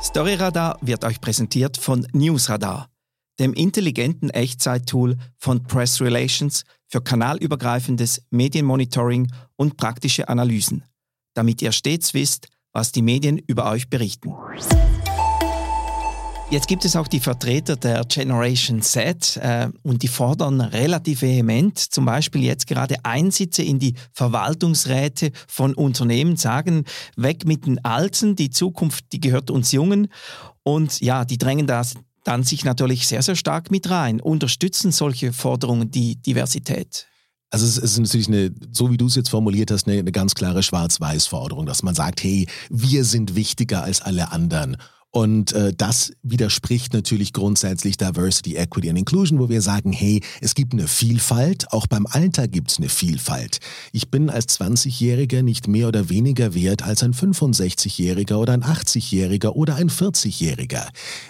Storyradar 0.01 0.79
wird 0.81 1.03
euch 1.03 1.21
präsentiert 1.21 1.77
von 1.77 2.07
Newsradar, 2.11 2.89
dem 3.39 3.53
intelligenten 3.53 4.31
Echtzeittool 4.31 5.17
von 5.37 5.63
Press 5.63 6.01
Relations 6.01 6.63
für 6.87 7.01
kanalübergreifendes 7.01 8.23
Medienmonitoring 8.31 9.31
und 9.57 9.77
praktische 9.77 10.27
Analysen, 10.27 10.83
damit 11.35 11.61
ihr 11.61 11.71
stets 11.71 12.15
wisst, 12.15 12.47
was 12.73 12.91
die 12.91 13.03
Medien 13.03 13.37
über 13.37 13.69
euch 13.69 13.89
berichten. 13.89 14.33
Jetzt 16.51 16.67
gibt 16.67 16.83
es 16.83 16.97
auch 16.97 17.07
die 17.07 17.21
Vertreter 17.21 17.77
der 17.77 18.03
Generation 18.03 18.81
Z 18.81 19.37
äh, 19.37 19.69
und 19.83 20.03
die 20.03 20.09
fordern 20.09 20.59
relativ 20.59 21.21
vehement, 21.21 21.79
zum 21.79 22.03
Beispiel 22.03 22.43
jetzt 22.43 22.67
gerade 22.67 22.97
Einsitze 23.03 23.63
in 23.63 23.79
die 23.79 23.95
Verwaltungsräte 24.11 25.31
von 25.47 25.73
Unternehmen, 25.73 26.35
sagen, 26.35 26.83
weg 27.15 27.45
mit 27.45 27.65
den 27.65 27.85
Alten, 27.85 28.35
die 28.35 28.49
Zukunft, 28.49 29.05
die 29.13 29.21
gehört 29.21 29.49
uns 29.49 29.71
Jungen. 29.71 30.09
Und 30.63 30.99
ja, 30.99 31.23
die 31.23 31.37
drängen 31.37 31.67
das 31.67 31.93
dann 32.25 32.43
sich 32.43 32.65
natürlich 32.65 33.07
sehr, 33.07 33.21
sehr 33.21 33.37
stark 33.37 33.71
mit 33.71 33.89
rein. 33.89 34.19
Unterstützen 34.19 34.91
solche 34.91 35.31
Forderungen 35.31 35.89
die 35.89 36.17
Diversität? 36.17 37.07
Also 37.49 37.65
es 37.65 37.77
ist 37.77 37.97
natürlich 37.97 38.27
eine, 38.27 38.51
so 38.73 38.91
wie 38.91 38.97
du 38.97 39.07
es 39.07 39.15
jetzt 39.15 39.29
formuliert 39.29 39.71
hast, 39.71 39.87
eine, 39.87 39.99
eine 39.99 40.11
ganz 40.11 40.35
klare 40.35 40.63
Schwarz-Weiß-Forderung, 40.63 41.65
dass 41.65 41.81
man 41.81 41.95
sagt, 41.95 42.21
hey, 42.23 42.45
wir 42.69 43.05
sind 43.05 43.35
wichtiger 43.35 43.83
als 43.83 44.01
alle 44.01 44.33
anderen. 44.33 44.75
Und 45.11 45.51
äh, 45.51 45.73
das 45.75 46.13
widerspricht 46.23 46.93
natürlich 46.93 47.33
grundsätzlich 47.33 47.97
Diversity, 47.97 48.55
Equity 48.55 48.89
and 48.89 48.97
Inclusion, 48.97 49.39
wo 49.39 49.49
wir 49.49 49.61
sagen, 49.61 49.91
hey, 49.91 50.23
es 50.39 50.55
gibt 50.55 50.71
eine 50.71 50.87
Vielfalt, 50.87 51.71
auch 51.73 51.85
beim 51.85 52.07
Alter 52.07 52.47
gibt 52.47 52.71
es 52.71 52.77
eine 52.77 52.87
Vielfalt. 52.87 53.59
Ich 53.91 54.09
bin 54.09 54.29
als 54.29 54.57
20-Jähriger 54.59 55.41
nicht 55.41 55.67
mehr 55.67 55.89
oder 55.89 56.09
weniger 56.09 56.53
wert 56.53 56.83
als 56.83 57.03
ein 57.03 57.13
65-Jähriger 57.13 58.35
oder 58.35 58.53
ein 58.53 58.63
80-Jähriger 58.63 59.49
oder 59.49 59.75
ein 59.75 59.89
40-Jähriger. 59.89 60.87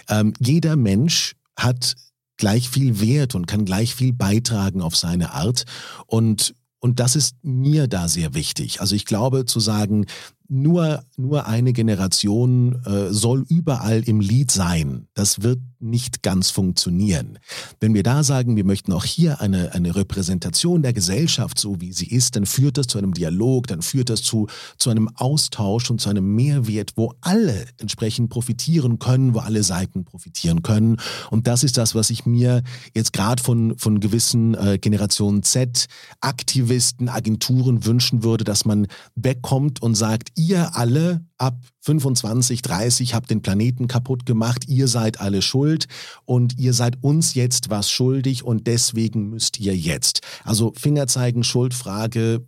Ähm, 0.08 0.32
jeder 0.38 0.76
Mensch 0.76 1.34
hat 1.56 1.96
gleich 2.36 2.68
viel 2.68 3.00
Wert 3.00 3.34
und 3.34 3.46
kann 3.46 3.64
gleich 3.64 3.96
viel 3.96 4.12
beitragen 4.12 4.80
auf 4.80 4.96
seine 4.96 5.32
Art. 5.32 5.64
Und 6.06 6.54
und 6.84 6.98
das 6.98 7.14
ist 7.14 7.36
mir 7.42 7.86
da 7.86 8.08
sehr 8.08 8.34
wichtig. 8.34 8.80
Also 8.80 8.96
ich 8.96 9.04
glaube 9.04 9.46
zu 9.46 9.60
sagen, 9.60 10.06
nur, 10.52 11.02
nur 11.16 11.46
eine 11.46 11.72
Generation 11.72 12.82
äh, 12.84 13.10
soll 13.10 13.44
überall 13.48 14.02
im 14.06 14.20
Lied 14.20 14.50
sein. 14.50 15.08
Das 15.14 15.42
wird 15.42 15.60
nicht 15.82 16.22
ganz 16.22 16.50
funktionieren. 16.50 17.38
Wenn 17.80 17.94
wir 17.94 18.02
da 18.02 18.22
sagen, 18.22 18.56
wir 18.56 18.64
möchten 18.64 18.92
auch 18.92 19.04
hier 19.04 19.40
eine, 19.40 19.72
eine 19.72 19.94
Repräsentation 19.94 20.82
der 20.82 20.92
Gesellschaft, 20.92 21.58
so 21.58 21.80
wie 21.80 21.92
sie 21.92 22.06
ist, 22.06 22.36
dann 22.36 22.46
führt 22.46 22.78
das 22.78 22.86
zu 22.86 22.98
einem 22.98 23.14
Dialog, 23.14 23.66
dann 23.66 23.82
führt 23.82 24.10
das 24.10 24.22
zu, 24.22 24.46
zu 24.78 24.90
einem 24.90 25.08
Austausch 25.16 25.90
und 25.90 26.00
zu 26.00 26.08
einem 26.08 26.34
Mehrwert, 26.34 26.92
wo 26.96 27.14
alle 27.20 27.66
entsprechend 27.78 28.30
profitieren 28.30 28.98
können, 28.98 29.34
wo 29.34 29.40
alle 29.40 29.62
Seiten 29.62 30.04
profitieren 30.04 30.62
können. 30.62 30.98
Und 31.30 31.46
das 31.46 31.64
ist 31.64 31.76
das, 31.76 31.94
was 31.94 32.10
ich 32.10 32.26
mir 32.26 32.62
jetzt 32.94 33.12
gerade 33.12 33.42
von, 33.42 33.76
von 33.78 34.00
gewissen 34.00 34.54
äh, 34.54 34.78
Generation 34.78 35.42
Z, 35.42 35.86
Aktivisten, 36.20 37.08
Agenturen 37.08 37.84
wünschen 37.84 38.22
würde, 38.22 38.44
dass 38.44 38.64
man 38.64 38.86
wegkommt 39.14 39.82
und 39.82 39.94
sagt, 39.94 40.30
ihr 40.36 40.76
alle 40.76 41.24
ab 41.42 41.58
25, 41.80 42.62
30 42.62 43.14
habt 43.14 43.28
den 43.28 43.42
Planeten 43.42 43.88
kaputt 43.88 44.24
gemacht, 44.26 44.68
ihr 44.68 44.86
seid 44.86 45.20
alle 45.20 45.42
schuld 45.42 45.86
und 46.24 46.56
ihr 46.56 46.72
seid 46.72 47.02
uns 47.02 47.34
jetzt 47.34 47.68
was 47.68 47.90
schuldig 47.90 48.44
und 48.44 48.68
deswegen 48.68 49.28
müsst 49.28 49.58
ihr 49.58 49.76
jetzt. 49.76 50.20
Also 50.44 50.72
Fingerzeigen, 50.76 51.42
Schuldfrage 51.42 52.46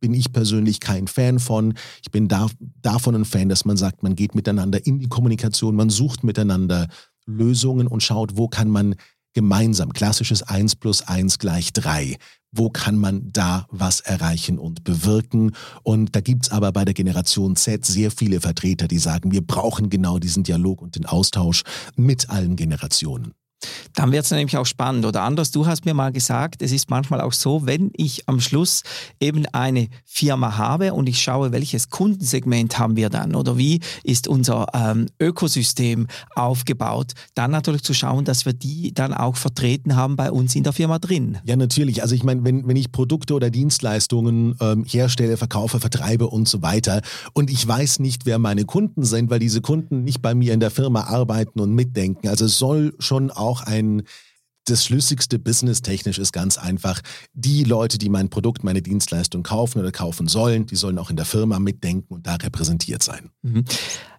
bin 0.00 0.12
ich 0.12 0.32
persönlich 0.32 0.80
kein 0.80 1.06
Fan 1.06 1.38
von. 1.38 1.74
Ich 2.02 2.10
bin 2.10 2.26
da, 2.26 2.48
davon 2.82 3.14
ein 3.14 3.24
Fan, 3.24 3.48
dass 3.48 3.64
man 3.64 3.76
sagt, 3.76 4.02
man 4.02 4.16
geht 4.16 4.34
miteinander 4.34 4.84
in 4.84 4.98
die 4.98 5.08
Kommunikation, 5.08 5.76
man 5.76 5.88
sucht 5.88 6.24
miteinander 6.24 6.88
Lösungen 7.26 7.86
und 7.86 8.02
schaut, 8.02 8.36
wo 8.36 8.48
kann 8.48 8.68
man 8.68 8.96
gemeinsam, 9.34 9.92
klassisches 9.92 10.42
1 10.42 10.76
plus 10.76 11.02
1 11.02 11.38
gleich 11.38 11.72
3, 11.72 12.16
wo 12.52 12.70
kann 12.70 12.96
man 12.96 13.32
da 13.32 13.66
was 13.70 14.00
erreichen 14.00 14.58
und 14.58 14.84
bewirken. 14.84 15.52
Und 15.82 16.16
da 16.16 16.20
gibt's 16.20 16.50
aber 16.50 16.72
bei 16.72 16.84
der 16.84 16.94
Generation 16.94 17.56
Z 17.56 17.84
sehr 17.84 18.10
viele 18.10 18.40
Vertreter, 18.40 18.88
die 18.88 18.98
sagen, 18.98 19.32
wir 19.32 19.46
brauchen 19.46 19.90
genau 19.90 20.18
diesen 20.18 20.44
Dialog 20.44 20.80
und 20.80 20.96
den 20.96 21.04
Austausch 21.04 21.62
mit 21.96 22.30
allen 22.30 22.56
Generationen. 22.56 23.34
Dann 23.94 24.12
wird 24.12 24.24
es 24.24 24.30
nämlich 24.30 24.56
auch 24.56 24.66
spannend. 24.66 25.06
Oder 25.06 25.22
anders, 25.22 25.50
du 25.50 25.66
hast 25.66 25.84
mir 25.84 25.94
mal 25.94 26.12
gesagt, 26.12 26.62
es 26.62 26.72
ist 26.72 26.90
manchmal 26.90 27.20
auch 27.20 27.32
so, 27.32 27.66
wenn 27.66 27.90
ich 27.96 28.28
am 28.28 28.40
Schluss 28.40 28.82
eben 29.20 29.46
eine 29.52 29.88
Firma 30.04 30.56
habe 30.56 30.94
und 30.94 31.08
ich 31.08 31.22
schaue, 31.22 31.52
welches 31.52 31.90
Kundensegment 31.90 32.78
haben 32.78 32.96
wir 32.96 33.10
dann 33.10 33.34
oder 33.34 33.56
wie 33.58 33.80
ist 34.02 34.28
unser 34.28 34.66
ähm, 34.74 35.06
Ökosystem 35.20 36.06
aufgebaut, 36.34 37.12
dann 37.34 37.50
natürlich 37.50 37.82
zu 37.82 37.94
schauen, 37.94 38.24
dass 38.24 38.46
wir 38.46 38.52
die 38.52 38.92
dann 38.92 39.14
auch 39.14 39.36
vertreten 39.36 39.96
haben 39.96 40.16
bei 40.16 40.30
uns 40.30 40.54
in 40.54 40.62
der 40.62 40.72
Firma 40.72 40.98
drin. 40.98 41.38
Ja, 41.44 41.56
natürlich. 41.56 42.02
Also 42.02 42.14
ich 42.14 42.24
meine, 42.24 42.44
wenn, 42.44 42.66
wenn 42.66 42.76
ich 42.76 42.92
Produkte 42.92 43.34
oder 43.34 43.50
Dienstleistungen 43.50 44.56
ähm, 44.60 44.84
herstelle, 44.84 45.36
verkaufe, 45.36 45.80
vertreibe 45.80 46.28
und 46.28 46.48
so 46.48 46.62
weiter 46.62 47.02
und 47.32 47.50
ich 47.50 47.66
weiß 47.66 48.00
nicht, 48.00 48.26
wer 48.26 48.38
meine 48.38 48.64
Kunden 48.64 49.04
sind, 49.04 49.30
weil 49.30 49.38
diese 49.38 49.60
Kunden 49.60 50.04
nicht 50.04 50.22
bei 50.22 50.34
mir 50.34 50.52
in 50.52 50.60
der 50.60 50.70
Firma 50.70 51.04
arbeiten 51.04 51.60
und 51.60 51.72
mitdenken. 51.72 52.28
Also 52.28 52.46
es 52.46 52.58
soll 52.58 52.94
schon 52.98 53.30
auch 53.30 53.53
auch 53.54 53.62
ein 53.62 54.02
das 54.66 54.86
schlüssigste 54.86 55.38
Business 55.38 55.82
technisch 55.82 56.18
ist 56.18 56.32
ganz 56.32 56.56
einfach, 56.56 57.02
die 57.34 57.64
Leute, 57.64 57.98
die 57.98 58.08
mein 58.08 58.30
Produkt, 58.30 58.64
meine 58.64 58.80
Dienstleistung 58.80 59.42
kaufen 59.42 59.78
oder 59.78 59.92
kaufen 59.92 60.26
sollen, 60.26 60.64
die 60.64 60.76
sollen 60.76 60.98
auch 60.98 61.10
in 61.10 61.16
der 61.16 61.26
Firma 61.26 61.58
mitdenken 61.58 62.14
und 62.14 62.26
da 62.26 62.36
repräsentiert 62.36 63.02
sein. 63.02 63.30
Mhm. 63.42 63.64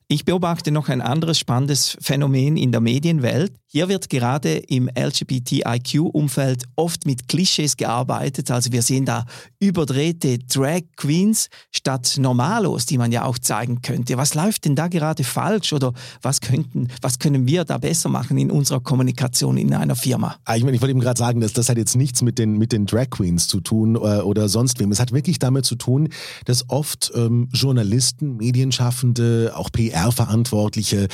Ich 0.07 0.23
beobachte 0.23 0.69
noch 0.69 0.87
ein 0.87 1.01
anderes 1.01 1.39
spannendes 1.39 1.97
Phänomen 1.99 2.57
in 2.57 2.71
der 2.71 2.79
Medienwelt. 2.79 3.53
Hier 3.65 3.89
wird 3.89 4.07
gerade 4.07 4.57
im 4.57 4.87
LGBTIQ-Umfeld 4.87 6.65
oft 6.75 7.07
mit 7.07 7.27
Klischees 7.27 7.75
gearbeitet. 7.75 8.51
Also 8.51 8.71
wir 8.71 8.83
sehen 8.83 9.05
da 9.05 9.25
überdrehte 9.59 10.37
Drag 10.37 10.83
Queens 10.95 11.49
statt 11.71 12.17
Normalos, 12.19 12.85
die 12.85 12.99
man 12.99 13.11
ja 13.11 13.25
auch 13.25 13.39
zeigen 13.39 13.81
könnte. 13.81 14.15
Was 14.15 14.35
läuft 14.35 14.65
denn 14.65 14.75
da 14.75 14.89
gerade 14.89 15.23
falsch 15.23 15.73
oder 15.73 15.91
was 16.21 16.39
könnten, 16.39 16.89
was 17.01 17.17
können 17.17 17.47
wir 17.47 17.65
da 17.65 17.79
besser 17.79 18.07
machen 18.07 18.37
in 18.37 18.51
unserer 18.51 18.81
Kommunikation 18.81 19.57
in 19.57 19.73
einer 19.73 19.95
Firma? 19.95 20.35
Ah, 20.45 20.55
ich 20.55 20.63
meine, 20.63 20.75
ich 20.75 20.81
wollte 20.81 20.91
eben 20.91 21.01
gerade 21.01 21.17
sagen, 21.17 21.41
dass 21.41 21.53
das 21.53 21.67
hat 21.67 21.77
jetzt 21.77 21.95
nichts 21.95 22.21
mit 22.21 22.37
den, 22.37 22.59
mit 22.59 22.73
den 22.73 22.85
Drag 22.85 23.09
Queens 23.09 23.47
zu 23.47 23.59
tun 23.59 23.97
oder, 23.97 24.19
äh, 24.19 24.21
oder 24.21 24.49
sonst 24.49 24.79
wem. 24.79 24.91
Es 24.91 24.99
hat 24.99 25.13
wirklich 25.13 25.39
damit 25.39 25.65
zu 25.65 25.75
tun, 25.75 26.09
dass 26.45 26.69
oft 26.69 27.11
ähm, 27.15 27.49
Journalisten, 27.51 28.37
Medienschaffende, 28.37 29.53
auch 29.55 29.71
PR 29.71 29.94
PR-Verantwortliche 29.95 31.07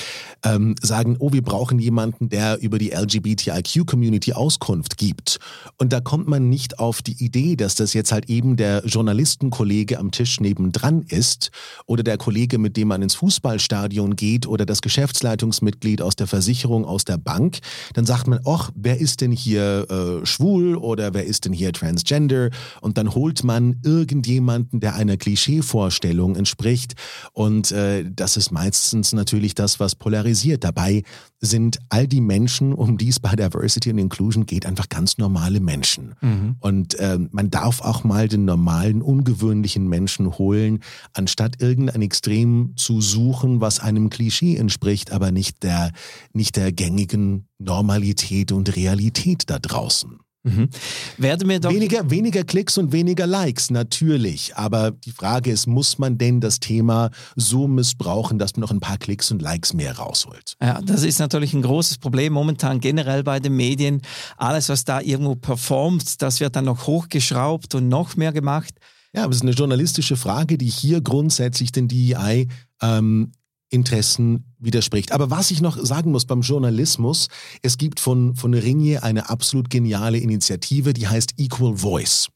ähm, 0.44 0.76
sagen, 0.82 1.18
oh, 1.20 1.32
wir 1.32 1.44
brauchen 1.44 1.78
jemanden, 1.78 2.30
der 2.30 2.60
über 2.62 2.80
die 2.80 2.90
LGBTIQ-Community 2.90 4.34
Auskunft 4.34 4.98
gibt. 4.98 5.40
Und 5.78 5.94
da 5.94 6.02
kommt 6.02 6.28
man 6.28 6.50
nicht 6.50 6.80
auf 6.80 7.02
die 7.02 7.24
Idee, 7.24 7.56
dass 7.56 7.76
das 7.76 7.94
jetzt 7.94 8.12
halt 8.12 8.30
eben 8.30 8.58
der 8.58 8.84
Journalistenkollege 8.86 10.00
am 10.00 10.12
Tisch 10.12 10.40
nebendran 10.40 11.04
ist 11.04 11.52
oder 11.86 12.02
der 12.04 12.18
Kollege, 12.18 12.58
mit 12.58 12.76
dem 12.76 12.88
man 12.88 13.02
ins 13.02 13.16
Fußballstadion 13.16 14.16
geht 14.16 14.48
oder 14.48 14.66
das 14.66 14.82
Geschäftsleitungsmitglied 14.82 16.02
aus 16.02 16.16
der 16.16 16.28
Versicherung, 16.28 16.86
aus 16.86 17.06
der 17.06 17.18
Bank. 17.18 17.60
Dann 17.94 18.06
sagt 18.06 18.28
man, 18.28 18.40
ach, 18.46 18.72
wer 18.76 19.00
ist 19.00 19.22
denn 19.22 19.32
hier 19.32 19.90
äh, 19.90 20.26
schwul 20.26 20.76
oder 20.76 21.14
wer 21.14 21.26
ist 21.26 21.46
denn 21.46 21.54
hier 21.54 21.72
transgender? 21.72 22.50
Und 22.82 22.98
dann 22.98 23.14
holt 23.14 23.44
man 23.44 23.80
irgendjemanden, 23.84 24.80
der 24.80 24.96
einer 24.96 25.18
Klischeevorstellung 25.18 26.36
entspricht. 26.36 26.96
Und 27.34 27.72
äh, 27.72 28.06
das 28.10 28.38
ist 28.38 28.52
meistens 28.52 28.71
meistens 28.72 29.12
natürlich 29.12 29.54
das, 29.54 29.82
was 29.82 29.96
polarisiert. 29.96 30.64
Dabei 30.64 31.04
sind 31.42 31.80
all 31.90 32.08
die 32.08 32.22
Menschen, 32.22 32.74
um 32.74 32.98
die 32.98 33.10
es 33.10 33.20
bei 33.20 33.36
Diversity 33.36 33.92
und 33.92 33.98
Inclusion 33.98 34.46
geht, 34.46 34.66
einfach 34.66 34.88
ganz 34.88 35.18
normale 35.18 35.60
Menschen. 35.60 36.16
Mhm. 36.22 36.56
Und 36.62 36.96
äh, 36.96 37.20
man 37.32 37.50
darf 37.50 37.82
auch 37.82 38.06
mal 38.06 38.30
den 38.30 38.46
normalen, 38.46 39.02
ungewöhnlichen 39.02 39.90
Menschen 39.90 40.38
holen, 40.38 40.80
anstatt 41.14 41.62
irgendein 41.62 42.02
Extrem 42.02 42.72
zu 42.78 43.02
suchen, 43.02 43.60
was 43.60 43.82
einem 43.82 44.10
Klischee 44.10 44.56
entspricht, 44.56 45.12
aber 45.12 45.34
nicht 45.34 45.64
der, 45.64 45.92
nicht 46.32 46.56
der 46.56 46.72
gängigen 46.72 47.48
Normalität 47.60 48.54
und 48.54 48.74
Realität 48.78 49.50
da 49.50 49.60
draußen. 49.60 50.20
Mhm. 50.44 50.70
Weniger, 51.18 52.10
weniger 52.10 52.44
Klicks 52.44 52.78
und 52.78 52.92
weniger 52.92 53.28
Likes, 53.28 53.70
natürlich. 53.70 54.56
Aber 54.56 54.92
die 54.92 55.12
Frage 55.12 55.52
ist, 55.52 55.68
muss 55.68 56.00
man 56.00 56.18
denn 56.18 56.42
das 56.42 56.60
Thema 56.60 57.12
so 57.36 57.68
missbrauchen, 57.68 58.40
dass 58.40 58.54
man 58.56 58.62
noch 58.62 58.72
ein 58.72 58.80
paar 58.80 58.98
Klicks 58.98 59.30
und 59.30 59.42
Likes 59.42 59.74
mehr 59.74 59.98
rausholt? 59.98 60.56
Ja, 60.62 60.82
das 60.82 61.04
ist 61.04 61.20
natürlich 61.20 61.54
ein 61.54 61.62
großes 61.62 62.00
Problem 62.00 62.34
momentan 62.34 62.80
generell 62.80 63.24
bei 63.24 63.40
den 63.40 63.56
Medien. 63.56 64.02
Alles, 64.38 64.70
was 64.70 64.84
da 64.84 65.00
irgendwo 65.00 65.36
performt, 65.36 66.22
das 66.24 66.40
wird 66.40 66.56
dann 66.56 66.66
noch 66.66 66.88
hochgeschraubt 66.88 67.76
und 67.76 67.88
noch 67.88 68.16
mehr 68.16 68.32
gemacht. 68.32 68.74
Ja, 69.14 69.24
aber 69.24 69.32
es 69.32 69.38
ist 69.38 69.44
eine 69.44 69.52
journalistische 69.52 70.16
Frage, 70.16 70.58
die 70.58 70.70
hier 70.70 71.02
grundsätzlich 71.02 71.72
den 71.72 71.88
DEI 71.88 72.48
ähm, 72.82 73.32
Interessen 73.72 74.54
widerspricht. 74.60 75.12
Aber 75.12 75.32
was 75.32 75.50
ich 75.50 75.62
noch 75.62 75.78
sagen 75.78 76.12
muss 76.12 76.26
beim 76.26 76.42
Journalismus, 76.42 77.30
es 77.62 77.78
gibt 77.78 78.00
von, 78.00 78.36
von 78.36 78.54
Ringier 78.54 79.04
eine 79.04 79.30
absolut 79.30 79.70
geniale 79.70 80.18
Initiative, 80.18 80.94
die 80.94 81.08
heißt 81.08 81.34
Equal 81.38 81.78
Voice. 81.78 82.28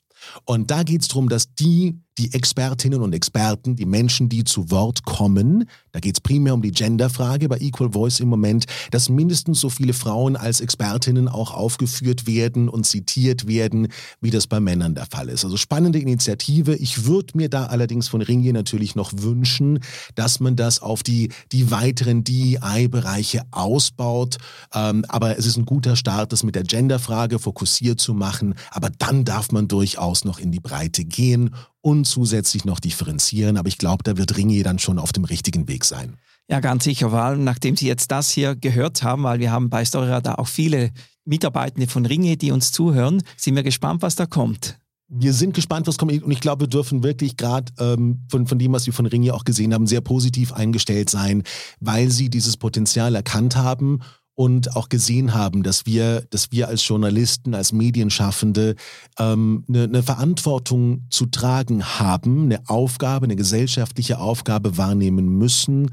Und 0.45 0.71
da 0.71 0.83
geht 0.83 1.01
es 1.01 1.07
darum, 1.09 1.29
dass 1.29 1.53
die 1.53 1.99
die 2.17 2.33
Expertinnen 2.33 3.01
und 3.01 3.13
Experten, 3.13 3.75
die 3.75 3.85
Menschen, 3.85 4.29
die 4.29 4.43
zu 4.43 4.71
Wort 4.71 5.03
kommen, 5.03 5.67
da 5.91 5.99
geht 5.99 6.17
es 6.17 6.21
primär 6.21 6.53
um 6.53 6.61
die 6.61 6.71
Genderfrage 6.71 7.47
bei 7.47 7.57
Equal 7.59 7.91
Voice 7.91 8.19
im 8.19 8.27
Moment, 8.27 8.65
dass 8.91 9.07
mindestens 9.07 9.61
so 9.61 9.69
viele 9.69 9.93
Frauen 9.93 10.35
als 10.35 10.59
Expertinnen 10.59 11.27
auch 11.27 11.53
aufgeführt 11.53 12.27
werden 12.27 12.67
und 12.69 12.85
zitiert 12.85 13.47
werden, 13.47 13.87
wie 14.19 14.29
das 14.29 14.47
bei 14.47 14.59
Männern 14.59 14.95
der 14.95 15.05
Fall 15.05 15.29
ist. 15.29 15.45
Also 15.45 15.57
spannende 15.57 15.99
Initiative. 15.99 16.75
Ich 16.75 17.05
würde 17.05 17.37
mir 17.37 17.49
da 17.49 17.67
allerdings 17.67 18.07
von 18.07 18.21
Ringier 18.21 18.53
natürlich 18.53 18.95
noch 18.95 19.11
wünschen, 19.15 19.79
dass 20.15 20.39
man 20.39 20.55
das 20.55 20.81
auf 20.81 21.01
die, 21.01 21.29
die 21.51 21.71
weiteren 21.71 22.23
DEI-Bereiche 22.23 23.43
ausbaut. 23.51 24.37
Ähm, 24.73 25.05
aber 25.07 25.37
es 25.37 25.45
ist 25.45 25.57
ein 25.57 25.65
guter 25.65 25.95
Start, 25.95 26.33
das 26.33 26.43
mit 26.43 26.55
der 26.55 26.63
Genderfrage 26.63 27.39
fokussiert 27.39 27.99
zu 28.01 28.13
machen. 28.13 28.55
Aber 28.71 28.89
dann 28.89 29.23
darf 29.23 29.51
man 29.51 29.67
durchaus 29.67 30.25
noch 30.25 30.39
in 30.39 30.51
die 30.51 30.59
Breite 30.59 31.05
gehen 31.05 31.51
und 31.85 32.05
zusätzlich 32.05 32.65
noch 32.65 32.79
differenzieren. 32.79 33.57
Aber 33.57 33.67
ich 33.67 33.77
glaube, 33.77 34.03
da 34.03 34.17
wird 34.17 34.35
Ringier 34.35 34.63
dann 34.63 34.79
schon 34.79 34.97
auf 34.97 35.13
dem 35.13 35.23
richtigen 35.23 35.67
Weg 35.67 35.85
sein. 35.85 36.17
Ja, 36.49 36.59
ganz 36.59 36.83
sicher, 36.83 37.11
vor 37.11 37.21
allem 37.21 37.43
nachdem 37.43 37.77
Sie 37.77 37.85
jetzt 37.85 38.09
das 38.09 38.31
hier 38.31 38.55
gehört 38.55 39.03
haben, 39.03 39.21
weil 39.21 39.39
wir 39.39 39.51
haben 39.51 39.69
bei 39.69 39.85
Storyradar 39.85 40.39
auch 40.39 40.47
viele 40.47 40.91
Mitarbeitende 41.25 41.87
von 41.87 42.07
Ringe, 42.07 42.37
die 42.37 42.49
uns 42.49 42.71
zuhören, 42.71 43.21
sind 43.37 43.55
wir 43.55 43.61
gespannt, 43.61 44.01
was 44.01 44.15
da 44.15 44.25
kommt. 44.25 44.79
Wir 45.07 45.33
sind 45.33 45.53
gespannt, 45.53 45.85
was 45.85 45.99
kommt. 45.99 46.11
Und 46.23 46.31
ich 46.31 46.39
glaube, 46.39 46.61
wir 46.61 46.67
dürfen 46.67 47.03
wirklich 47.03 47.37
gerade 47.37 47.71
ähm, 47.77 48.25
von, 48.29 48.47
von 48.47 48.57
dem, 48.57 48.73
was 48.73 48.87
wir 48.87 48.93
von 48.93 49.05
Ringe 49.05 49.35
auch 49.35 49.43
gesehen 49.43 49.71
haben, 49.71 49.85
sehr 49.85 50.01
positiv 50.01 50.53
eingestellt 50.53 51.11
sein, 51.11 51.43
weil 51.79 52.09
sie 52.09 52.31
dieses 52.31 52.57
Potenzial 52.57 53.13
erkannt 53.13 53.55
haben 53.55 53.99
und 54.35 54.75
auch 54.75 54.89
gesehen 54.89 55.33
haben, 55.33 55.63
dass 55.63 55.85
wir, 55.85 56.21
dass 56.29 56.51
wir 56.51 56.67
als 56.67 56.85
Journalisten, 56.85 57.55
als 57.55 57.71
Medienschaffende 57.71 58.75
ähm, 59.17 59.63
eine, 59.67 59.83
eine 59.83 60.03
Verantwortung 60.03 61.05
zu 61.09 61.25
tragen 61.25 61.83
haben, 61.83 62.43
eine 62.43 62.61
Aufgabe, 62.67 63.25
eine 63.25 63.37
gesellschaftliche 63.37 64.19
Aufgabe 64.19 64.77
wahrnehmen 64.77 65.37
müssen, 65.37 65.91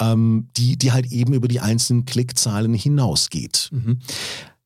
ähm, 0.00 0.48
die, 0.56 0.78
die 0.78 0.92
halt 0.92 1.12
eben 1.12 1.34
über 1.34 1.48
die 1.48 1.60
einzelnen 1.60 2.06
Klickzahlen 2.06 2.72
hinausgeht. 2.72 3.68
Mhm. 3.72 3.98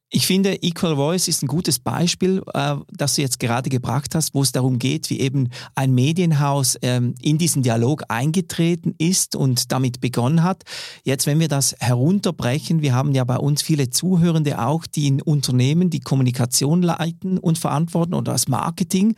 Ich 0.09 0.29
finde, 0.29 0.63
Equal 0.63 0.95
Voice 0.95 1.27
ist 1.27 1.43
ein 1.43 1.49
gutes 1.49 1.81
Beispiel, 1.81 2.41
äh, 2.55 2.77
das 2.93 3.17
du 3.17 3.23
jetzt 3.23 3.41
gerade 3.41 3.69
gebracht 3.69 4.15
hast, 4.15 4.35
wo 4.35 4.43
es 4.43 4.53
darum 4.53 4.79
geht, 4.79 5.11
wie 5.11 5.19
eben 5.19 5.49
ein 5.75 5.95
Medienhaus 5.95 6.79
ähm, 6.83 7.17
in 7.21 7.39
diesen 7.39 7.65
Dialog 7.65 8.05
eingetreten 8.09 8.95
ist 8.99 9.35
und 9.35 9.73
damit 9.73 10.01
begonnen 10.01 10.45
hat. 10.45 10.63
Jetzt, 11.03 11.27
wenn 11.27 11.41
wir 11.41 11.49
das 11.49 11.75
herunterbrechen, 11.81 12.83
wir 12.83 12.95
haben 12.95 13.13
ja 13.17 13.25
bei 13.25 13.37
uns 13.37 13.63
viele 13.63 13.91
Zuhörende 13.91 14.65
auch, 14.65 14.87
die 14.87 15.09
in 15.09 15.21
Unternehmen 15.21 15.91
die 15.91 16.01
Kommunikation 16.01 16.83
leiten 16.83 17.39
und 17.39 17.59
verantworten 17.59 18.15
oder 18.15 18.31
das 18.31 18.47
Marketing. 18.47 19.17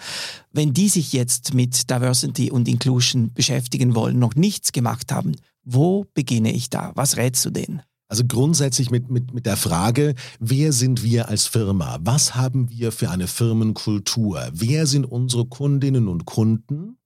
Wenn 0.53 0.73
die 0.73 0.89
sich 0.89 1.13
jetzt 1.13 1.53
mit 1.53 1.91
Diversity 1.91 2.51
und 2.51 2.67
Inclusion 2.67 3.31
beschäftigen 3.35 3.95
wollen, 3.95 4.19
noch 4.19 4.37
nichts 4.37 4.73
gemacht 4.73 5.13
haben, 5.13 5.37
wo 5.65 6.07
beginne 6.15 6.51
ich 6.51 6.71
da? 6.71 6.93
Was 6.95 7.19
rätst 7.19 7.45
du 7.45 7.51
denen? 7.51 7.83
Also 8.09 8.25
grundsätzlich 8.27 8.91
mit, 8.91 9.11
mit, 9.11 9.35
mit 9.35 9.45
der 9.45 9.59
Frage, 9.59 10.15
wer 10.41 10.73
sind 10.73 11.03
wir 11.03 11.29
als 11.29 11.47
Firma? 11.47 11.99
Was 12.01 12.35
haben 12.35 12.71
wir 12.71 12.91
für 12.91 13.11
eine 13.11 13.27
Firmenkultur? 13.27 14.49
Wer 14.53 14.87
sind 14.87 15.05
unsere 15.05 15.45
Kundinnen 15.45 16.09
und 16.09 16.25
Kunden? 16.25 16.97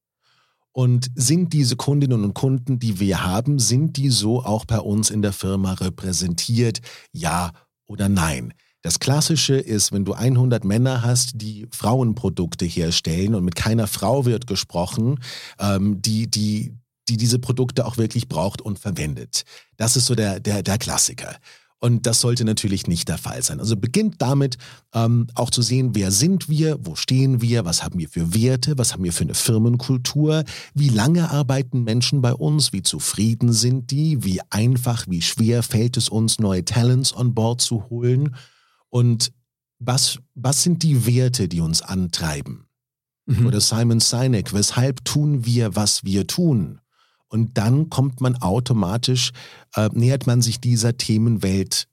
Und 0.70 1.10
sind 1.14 1.52
diese 1.52 1.76
Kundinnen 1.76 2.24
und 2.24 2.34
Kunden, 2.34 2.78
die 2.78 2.98
wir 2.98 3.24
haben, 3.24 3.58
sind 3.58 3.98
die 3.98 4.08
so 4.08 4.42
auch 4.42 4.64
bei 4.64 4.78
uns 4.78 5.10
in 5.10 5.20
der 5.20 5.32
Firma 5.32 5.74
repräsentiert? 5.74 6.80
Ja 7.12 7.52
oder 7.86 8.08
nein? 8.08 8.54
Das 8.80 8.98
Klassische 8.98 9.54
ist, 9.54 9.92
wenn 9.92 10.04
du 10.04 10.12
100 10.12 10.64
Männer 10.64 11.02
hast, 11.02 11.32
die 11.34 11.68
Frauenprodukte 11.70 12.64
herstellen 12.64 13.34
und 13.34 13.44
mit 13.44 13.54
keiner 13.54 13.86
Frau 13.86 14.24
wird 14.24 14.46
gesprochen, 14.46 15.20
ähm, 15.60 16.00
die, 16.00 16.28
die, 16.28 16.74
die 17.08 17.16
diese 17.16 17.38
Produkte 17.38 17.86
auch 17.86 17.96
wirklich 17.96 18.28
braucht 18.28 18.62
und 18.62 18.78
verwendet. 18.78 19.44
Das 19.76 19.96
ist 19.96 20.06
so 20.06 20.14
der, 20.14 20.40
der, 20.40 20.62
der 20.62 20.78
Klassiker. 20.78 21.36
Und 21.82 22.06
das 22.06 22.20
sollte 22.20 22.44
natürlich 22.44 22.86
nicht 22.86 23.08
der 23.08 23.18
Fall 23.18 23.42
sein. 23.42 23.58
Also 23.58 23.76
beginnt 23.76 24.22
damit 24.22 24.56
ähm, 24.94 25.26
auch 25.34 25.50
zu 25.50 25.62
sehen, 25.62 25.96
wer 25.96 26.12
sind 26.12 26.48
wir, 26.48 26.78
wo 26.80 26.94
stehen 26.94 27.42
wir, 27.42 27.64
was 27.64 27.82
haben 27.82 27.98
wir 27.98 28.08
für 28.08 28.32
Werte, 28.34 28.78
was 28.78 28.92
haben 28.92 29.02
wir 29.02 29.12
für 29.12 29.24
eine 29.24 29.34
Firmenkultur, 29.34 30.44
wie 30.74 30.90
lange 30.90 31.32
arbeiten 31.32 31.82
Menschen 31.82 32.22
bei 32.22 32.34
uns, 32.34 32.72
wie 32.72 32.82
zufrieden 32.82 33.52
sind 33.52 33.90
die, 33.90 34.22
wie 34.22 34.40
einfach, 34.48 35.06
wie 35.08 35.22
schwer 35.22 35.64
fällt 35.64 35.96
es 35.96 36.08
uns, 36.08 36.38
neue 36.38 36.64
Talents 36.64 37.16
on 37.16 37.34
board 37.34 37.60
zu 37.60 37.90
holen 37.90 38.36
und 38.88 39.32
was, 39.80 40.20
was 40.36 40.62
sind 40.62 40.84
die 40.84 41.04
Werte, 41.04 41.48
die 41.48 41.60
uns 41.60 41.82
antreiben? 41.82 42.66
Mhm. 43.26 43.46
Oder 43.46 43.60
Simon 43.60 43.98
Sinek, 43.98 44.52
weshalb 44.52 45.04
tun 45.04 45.44
wir, 45.44 45.74
was 45.74 46.04
wir 46.04 46.28
tun? 46.28 46.78
Und 47.32 47.56
dann 47.56 47.88
kommt 47.88 48.20
man 48.20 48.36
automatisch, 48.36 49.32
äh, 49.74 49.88
nähert 49.94 50.26
man 50.26 50.42
sich 50.42 50.60
dieser 50.60 50.98
Themenwelt 50.98 51.88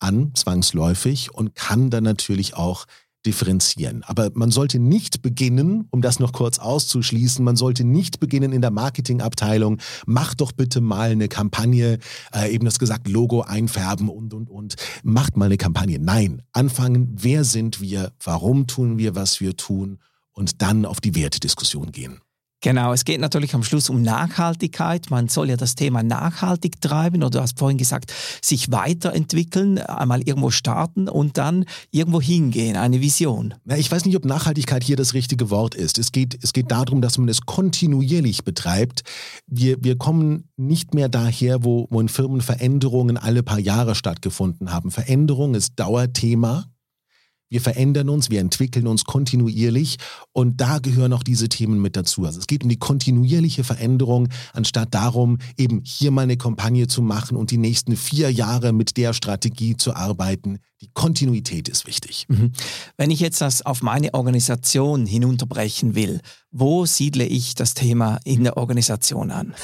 an, 0.00 0.32
zwangsläufig, 0.34 1.32
und 1.32 1.54
kann 1.54 1.88
dann 1.88 2.04
natürlich 2.04 2.54
auch 2.54 2.84
differenzieren. 3.24 4.04
Aber 4.04 4.30
man 4.34 4.50
sollte 4.50 4.78
nicht 4.78 5.22
beginnen, 5.22 5.88
um 5.90 6.02
das 6.02 6.20
noch 6.20 6.32
kurz 6.32 6.58
auszuschließen, 6.58 7.42
man 7.42 7.56
sollte 7.56 7.84
nicht 7.84 8.20
beginnen 8.20 8.52
in 8.52 8.60
der 8.60 8.70
Marketingabteilung, 8.70 9.80
mach 10.04 10.34
doch 10.34 10.52
bitte 10.52 10.82
mal 10.82 11.10
eine 11.10 11.28
Kampagne, 11.28 11.98
äh, 12.34 12.52
eben 12.52 12.66
das 12.66 12.78
gesagt, 12.78 13.08
Logo 13.08 13.40
einfärben 13.40 14.10
und, 14.10 14.34
und, 14.34 14.50
und. 14.50 14.76
Macht 15.02 15.38
mal 15.38 15.46
eine 15.46 15.56
Kampagne. 15.56 15.98
Nein, 15.98 16.42
anfangen, 16.52 17.16
wer 17.18 17.44
sind 17.44 17.80
wir, 17.80 18.12
warum 18.22 18.66
tun 18.66 18.98
wir, 18.98 19.14
was 19.14 19.40
wir 19.40 19.56
tun 19.56 20.00
und 20.32 20.60
dann 20.60 20.84
auf 20.84 21.00
die 21.00 21.14
Wertediskussion 21.14 21.92
gehen. 21.92 22.20
Genau, 22.62 22.92
es 22.92 23.04
geht 23.04 23.20
natürlich 23.20 23.54
am 23.54 23.62
Schluss 23.62 23.90
um 23.90 24.02
Nachhaltigkeit. 24.02 25.10
Man 25.10 25.28
soll 25.28 25.50
ja 25.50 25.56
das 25.56 25.74
Thema 25.74 26.02
nachhaltig 26.02 26.80
treiben 26.80 27.22
oder 27.22 27.38
du 27.38 27.40
hast 27.42 27.58
vorhin 27.58 27.76
gesagt, 27.76 28.12
sich 28.40 28.72
weiterentwickeln, 28.72 29.78
einmal 29.78 30.22
irgendwo 30.22 30.50
starten 30.50 31.08
und 31.08 31.36
dann 31.36 31.66
irgendwo 31.90 32.20
hingehen, 32.20 32.76
eine 32.76 33.00
Vision. 33.00 33.54
ich 33.76 33.90
weiß 33.92 34.06
nicht, 34.06 34.16
ob 34.16 34.24
Nachhaltigkeit 34.24 34.82
hier 34.82 34.96
das 34.96 35.12
richtige 35.12 35.50
Wort 35.50 35.74
ist. 35.74 35.98
Es 35.98 36.12
geht, 36.12 36.38
es 36.42 36.52
geht 36.52 36.70
darum, 36.70 37.02
dass 37.02 37.18
man 37.18 37.28
es 37.28 37.42
kontinuierlich 37.42 38.42
betreibt. 38.42 39.02
Wir, 39.46 39.76
wir 39.84 39.98
kommen 39.98 40.48
nicht 40.56 40.94
mehr 40.94 41.10
daher, 41.10 41.62
wo, 41.62 41.86
wo 41.90 42.00
in 42.00 42.08
Firmen 42.08 42.40
Veränderungen 42.40 43.18
alle 43.18 43.42
paar 43.42 43.60
Jahre 43.60 43.94
stattgefunden 43.94 44.72
haben. 44.72 44.90
Veränderung 44.90 45.54
ist 45.54 45.78
Dauerthema. 45.78 46.64
Wir 47.48 47.60
verändern 47.60 48.08
uns, 48.08 48.28
wir 48.28 48.40
entwickeln 48.40 48.86
uns 48.86 49.04
kontinuierlich 49.04 49.98
und 50.32 50.60
da 50.60 50.78
gehören 50.78 51.12
auch 51.12 51.22
diese 51.22 51.48
Themen 51.48 51.80
mit 51.80 51.96
dazu. 51.96 52.24
Also 52.24 52.40
es 52.40 52.46
geht 52.46 52.64
um 52.64 52.68
die 52.68 52.78
kontinuierliche 52.78 53.62
Veränderung, 53.62 54.28
anstatt 54.52 54.94
darum, 54.94 55.38
eben 55.56 55.82
hier 55.84 56.10
mal 56.10 56.22
eine 56.22 56.36
Kampagne 56.36 56.88
zu 56.88 57.02
machen 57.02 57.36
und 57.36 57.50
die 57.50 57.58
nächsten 57.58 57.96
vier 57.96 58.32
Jahre 58.32 58.72
mit 58.72 58.96
der 58.96 59.12
Strategie 59.12 59.76
zu 59.76 59.94
arbeiten. 59.94 60.58
Die 60.80 60.90
Kontinuität 60.92 61.68
ist 61.68 61.86
wichtig. 61.86 62.26
Mhm. 62.28 62.52
Wenn 62.96 63.10
ich 63.10 63.20
jetzt 63.20 63.40
das 63.40 63.64
auf 63.64 63.82
meine 63.82 64.12
Organisation 64.12 65.06
hinunterbrechen 65.06 65.94
will, 65.94 66.20
wo 66.50 66.86
siedle 66.86 67.24
ich 67.24 67.54
das 67.54 67.74
Thema 67.74 68.18
in 68.24 68.44
der 68.44 68.56
Organisation 68.56 69.30
an? 69.30 69.54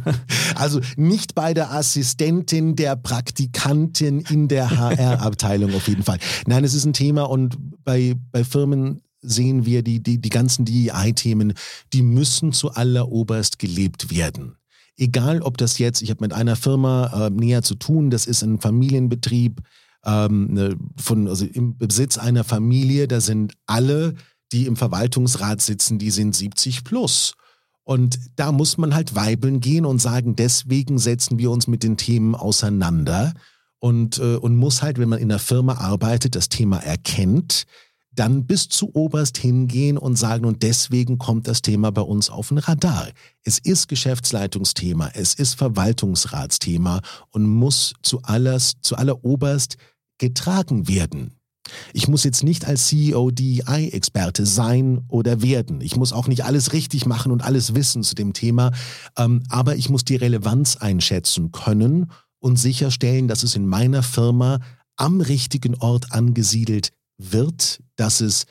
also 0.56 0.80
nicht 0.96 1.34
bei 1.34 1.54
der 1.54 1.72
Assistentin, 1.72 2.76
der 2.76 2.96
Praktikantin 2.96 4.20
in 4.20 4.48
der 4.48 4.70
HR-Abteilung 4.70 5.74
auf 5.74 5.86
jeden 5.86 6.02
Fall. 6.02 6.18
Nein, 6.46 6.64
es 6.64 6.74
ist 6.74 6.84
ein 6.84 6.92
Thema 6.92 7.28
und 7.28 7.56
bei, 7.84 8.14
bei 8.32 8.44
Firmen 8.44 9.02
sehen 9.22 9.66
wir 9.66 9.82
die, 9.82 10.02
die, 10.02 10.20
die 10.20 10.30
ganzen 10.30 10.64
DEI-Themen, 10.64 11.54
die 11.92 12.02
müssen 12.02 12.52
zu 12.52 12.70
alleroberst 12.70 13.58
gelebt 13.58 14.10
werden. 14.10 14.56
Egal, 14.96 15.42
ob 15.42 15.56
das 15.56 15.78
jetzt, 15.78 16.02
ich 16.02 16.10
habe 16.10 16.24
mit 16.24 16.32
einer 16.32 16.56
Firma 16.56 17.26
äh, 17.26 17.30
näher 17.30 17.62
zu 17.62 17.74
tun, 17.74 18.10
das 18.10 18.26
ist 18.26 18.42
ein 18.42 18.60
Familienbetrieb, 18.60 19.60
ähm, 20.04 20.52
ne, 20.52 20.76
von, 20.96 21.28
also 21.28 21.44
im 21.44 21.76
Besitz 21.76 22.18
einer 22.18 22.44
Familie, 22.44 23.08
da 23.08 23.20
sind 23.20 23.54
alle, 23.66 24.14
die 24.52 24.66
im 24.66 24.76
Verwaltungsrat 24.76 25.60
sitzen, 25.60 25.98
die 25.98 26.10
sind 26.10 26.34
70 26.34 26.84
plus. 26.84 27.34
Und 27.84 28.18
da 28.36 28.52
muss 28.52 28.78
man 28.78 28.94
halt 28.94 29.14
weibeln 29.14 29.60
gehen 29.60 29.84
und 29.84 30.00
sagen, 30.00 30.36
deswegen 30.36 30.98
setzen 30.98 31.38
wir 31.38 31.50
uns 31.50 31.66
mit 31.66 31.82
den 31.82 31.96
Themen 31.96 32.34
auseinander 32.34 33.34
und, 33.78 34.18
äh, 34.18 34.36
und 34.36 34.56
muss 34.56 34.82
halt, 34.82 34.98
wenn 34.98 35.08
man 35.08 35.18
in 35.18 35.28
der 35.28 35.38
Firma 35.38 35.74
arbeitet, 35.74 36.36
das 36.36 36.48
Thema 36.48 36.78
erkennt, 36.78 37.64
dann 38.12 38.46
bis 38.46 38.68
zu 38.68 38.94
oberst 38.94 39.38
hingehen 39.38 39.96
und 39.96 40.16
sagen, 40.16 40.44
und 40.44 40.62
deswegen 40.62 41.18
kommt 41.18 41.46
das 41.46 41.62
Thema 41.62 41.90
bei 41.92 42.02
uns 42.02 42.28
auf 42.28 42.48
den 42.48 42.58
Radar. 42.58 43.08
Es 43.44 43.58
ist 43.58 43.88
Geschäftsleitungsthema, 43.88 45.10
es 45.14 45.34
ist 45.34 45.54
Verwaltungsratsthema 45.54 47.00
und 47.30 47.44
muss 47.44 47.94
zu, 48.02 48.20
alles, 48.22 48.74
zu 48.82 48.96
aller 48.96 49.24
oberst 49.24 49.76
getragen 50.18 50.88
werden. 50.88 51.39
Ich 51.92 52.08
muss 52.08 52.24
jetzt 52.24 52.42
nicht 52.42 52.66
als 52.66 52.86
CEO 52.86 53.30
DEI-Experte 53.30 54.46
sein 54.46 55.04
oder 55.08 55.42
werden. 55.42 55.80
Ich 55.80 55.96
muss 55.96 56.12
auch 56.12 56.28
nicht 56.28 56.44
alles 56.44 56.72
richtig 56.72 57.06
machen 57.06 57.32
und 57.32 57.42
alles 57.42 57.74
wissen 57.74 58.02
zu 58.02 58.14
dem 58.14 58.32
Thema, 58.32 58.72
ähm, 59.16 59.42
aber 59.48 59.76
ich 59.76 59.88
muss 59.88 60.04
die 60.04 60.16
Relevanz 60.16 60.76
einschätzen 60.76 61.52
können 61.52 62.10
und 62.38 62.56
sicherstellen, 62.56 63.28
dass 63.28 63.42
es 63.42 63.56
in 63.56 63.66
meiner 63.66 64.02
Firma 64.02 64.60
am 64.96 65.20
richtigen 65.20 65.74
Ort 65.76 66.12
angesiedelt 66.12 66.92
wird, 67.18 67.82
dass 67.96 68.20
es 68.20 68.46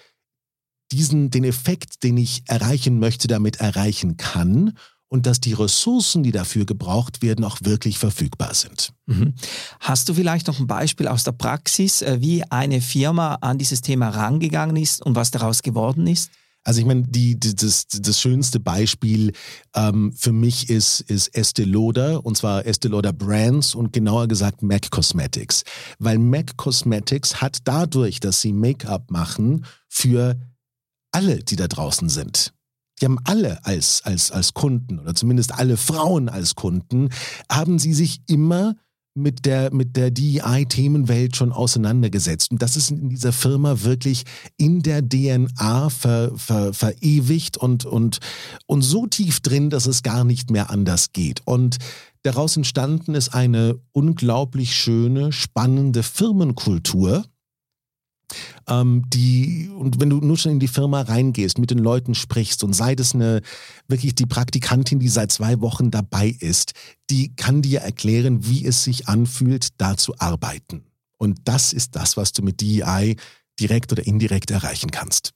diesen, 0.92 1.30
den 1.30 1.44
Effekt, 1.44 2.04
den 2.04 2.18
ich 2.18 2.44
erreichen 2.48 3.00
möchte, 3.00 3.28
damit 3.28 3.58
erreichen 3.58 4.18
kann 4.18 4.74
und 5.10 5.26
dass 5.26 5.42
die 5.42 5.54
Ressourcen, 5.54 6.24
die 6.24 6.32
dafür 6.32 6.66
gebraucht 6.66 7.22
werden, 7.22 7.44
auch 7.44 7.58
wirklich 7.64 7.98
verfügbar 7.98 8.54
sind. 8.54 8.94
Mhm. 9.08 9.34
Hast 9.80 10.08
du 10.08 10.14
vielleicht 10.14 10.48
noch 10.48 10.60
ein 10.60 10.68
Beispiel 10.68 11.08
aus 11.08 11.24
der 11.24 11.32
Praxis, 11.34 12.02
äh, 12.02 12.18
wie 12.22 12.44
eine 12.44 12.80
Firma 12.80 13.36
an 13.42 13.58
dieses 13.58 13.82
Thema 13.82 14.10
rangegangen 14.10 14.78
ist 14.78 15.06
und 15.06 15.16
was 15.16 15.32
daraus 15.32 15.62
geworden 15.62 16.08
ist? 16.08 16.30
Also 16.64 16.82
ich 16.82 16.86
meine, 16.86 17.04
die, 17.04 17.40
die, 17.40 17.56
das, 17.56 17.88
das 17.88 18.20
schönste 18.20 18.60
Beispiel 18.60 19.32
ähm, 19.74 20.12
für 20.14 20.34
mich 20.34 20.70
ist, 20.70 21.00
ist 21.02 21.30
Estee 21.36 21.64
Lauder, 21.64 22.26
und 22.26 22.38
zwar 22.38 22.66
Estee 22.66 22.90
Lauder 22.90 23.14
Brands 23.14 23.74
und 23.74 23.94
genauer 23.94 24.28
gesagt 24.28 24.62
MAC 24.62 24.92
Cosmetics. 24.92 25.64
Weil 26.00 26.20
MAC 26.20 26.58
Cosmetics 26.58 27.42
hat 27.42 27.60
dadurch, 27.64 28.20
dass 28.20 28.42
sie 28.42 28.54
Make-up 28.54 29.10
machen, 29.10 29.66
für 29.88 30.36
alle, 31.12 31.40
die 31.44 31.56
da 31.56 31.68
draußen 31.68 32.10
sind. 32.10 32.54
Die 33.02 33.06
haben 33.06 33.20
alle 33.24 33.64
als, 33.66 34.02
als, 34.04 34.32
als 34.32 34.54
Kunden 34.54 35.00
oder 35.00 35.16
zumindest 35.16 35.54
alle 35.54 35.78
Frauen 35.78 36.30
als 36.30 36.56
Kunden, 36.56 37.10
haben 37.50 37.80
sie 37.80 37.94
sich 37.94 38.22
immer 38.28 38.76
mit 39.16 39.46
der, 39.46 39.74
mit 39.74 39.96
der 39.96 40.12
DEI-Themenwelt 40.12 41.36
schon 41.36 41.52
auseinandergesetzt. 41.52 42.52
Und 42.52 42.62
das 42.62 42.76
ist 42.78 42.92
in 42.92 43.10
dieser 43.10 43.34
Firma 43.34 43.82
wirklich 43.84 44.24
in 44.58 44.82
der 44.82 45.08
DNA 45.08 45.90
ver, 45.90 46.32
ver, 46.36 46.74
verewigt 46.74 47.58
und, 47.58 47.86
und, 47.86 48.20
und 48.66 48.82
so 48.82 49.08
tief 49.08 49.40
drin, 49.42 49.70
dass 49.70 49.86
es 49.86 50.04
gar 50.04 50.24
nicht 50.24 50.52
mehr 50.52 50.70
anders 50.70 51.12
geht. 51.12 51.42
Und 51.46 51.78
daraus 52.24 52.56
entstanden 52.56 53.16
ist 53.16 53.34
eine 53.34 53.80
unglaublich 53.92 54.76
schöne, 54.76 55.32
spannende 55.32 56.04
Firmenkultur, 56.04 57.26
ähm, 58.68 59.04
die, 59.08 59.70
und 59.76 60.00
wenn 60.00 60.10
du 60.10 60.18
nur 60.18 60.38
schon 60.38 60.54
in 60.54 60.60
die 60.60 60.68
Firma 60.68 61.02
reingehst, 61.02 61.58
mit 61.58 61.72
den 61.72 61.80
Leuten 61.80 62.16
sprichst 62.16 62.64
und 62.64 62.74
sei 62.74 62.96
das 62.96 63.16
eine, 63.16 63.42
wirklich 63.88 64.16
die 64.16 64.26
Praktikantin, 64.26 65.00
die 65.00 65.10
seit 65.10 65.32
zwei 65.32 65.62
Wochen 65.62 65.92
dabei 65.92 66.36
ist, 66.40 66.74
die 67.10 67.36
kann 67.36 67.62
dir 67.62 67.82
erklären, 67.82 68.46
wie 68.48 68.66
es 68.66 68.84
sich 68.84 69.08
anfühlt, 69.08 69.70
da 69.78 69.98
zu 69.98 70.14
arbeiten. 70.20 70.84
Und 71.18 71.40
das 71.46 71.74
ist 71.74 71.96
das, 71.96 72.18
was 72.18 72.32
du 72.32 72.42
mit 72.42 72.62
DEI 72.62 73.16
direkt 73.60 73.92
oder 73.92 74.06
indirekt 74.06 74.52
erreichen 74.52 74.92
kannst. 74.92 75.34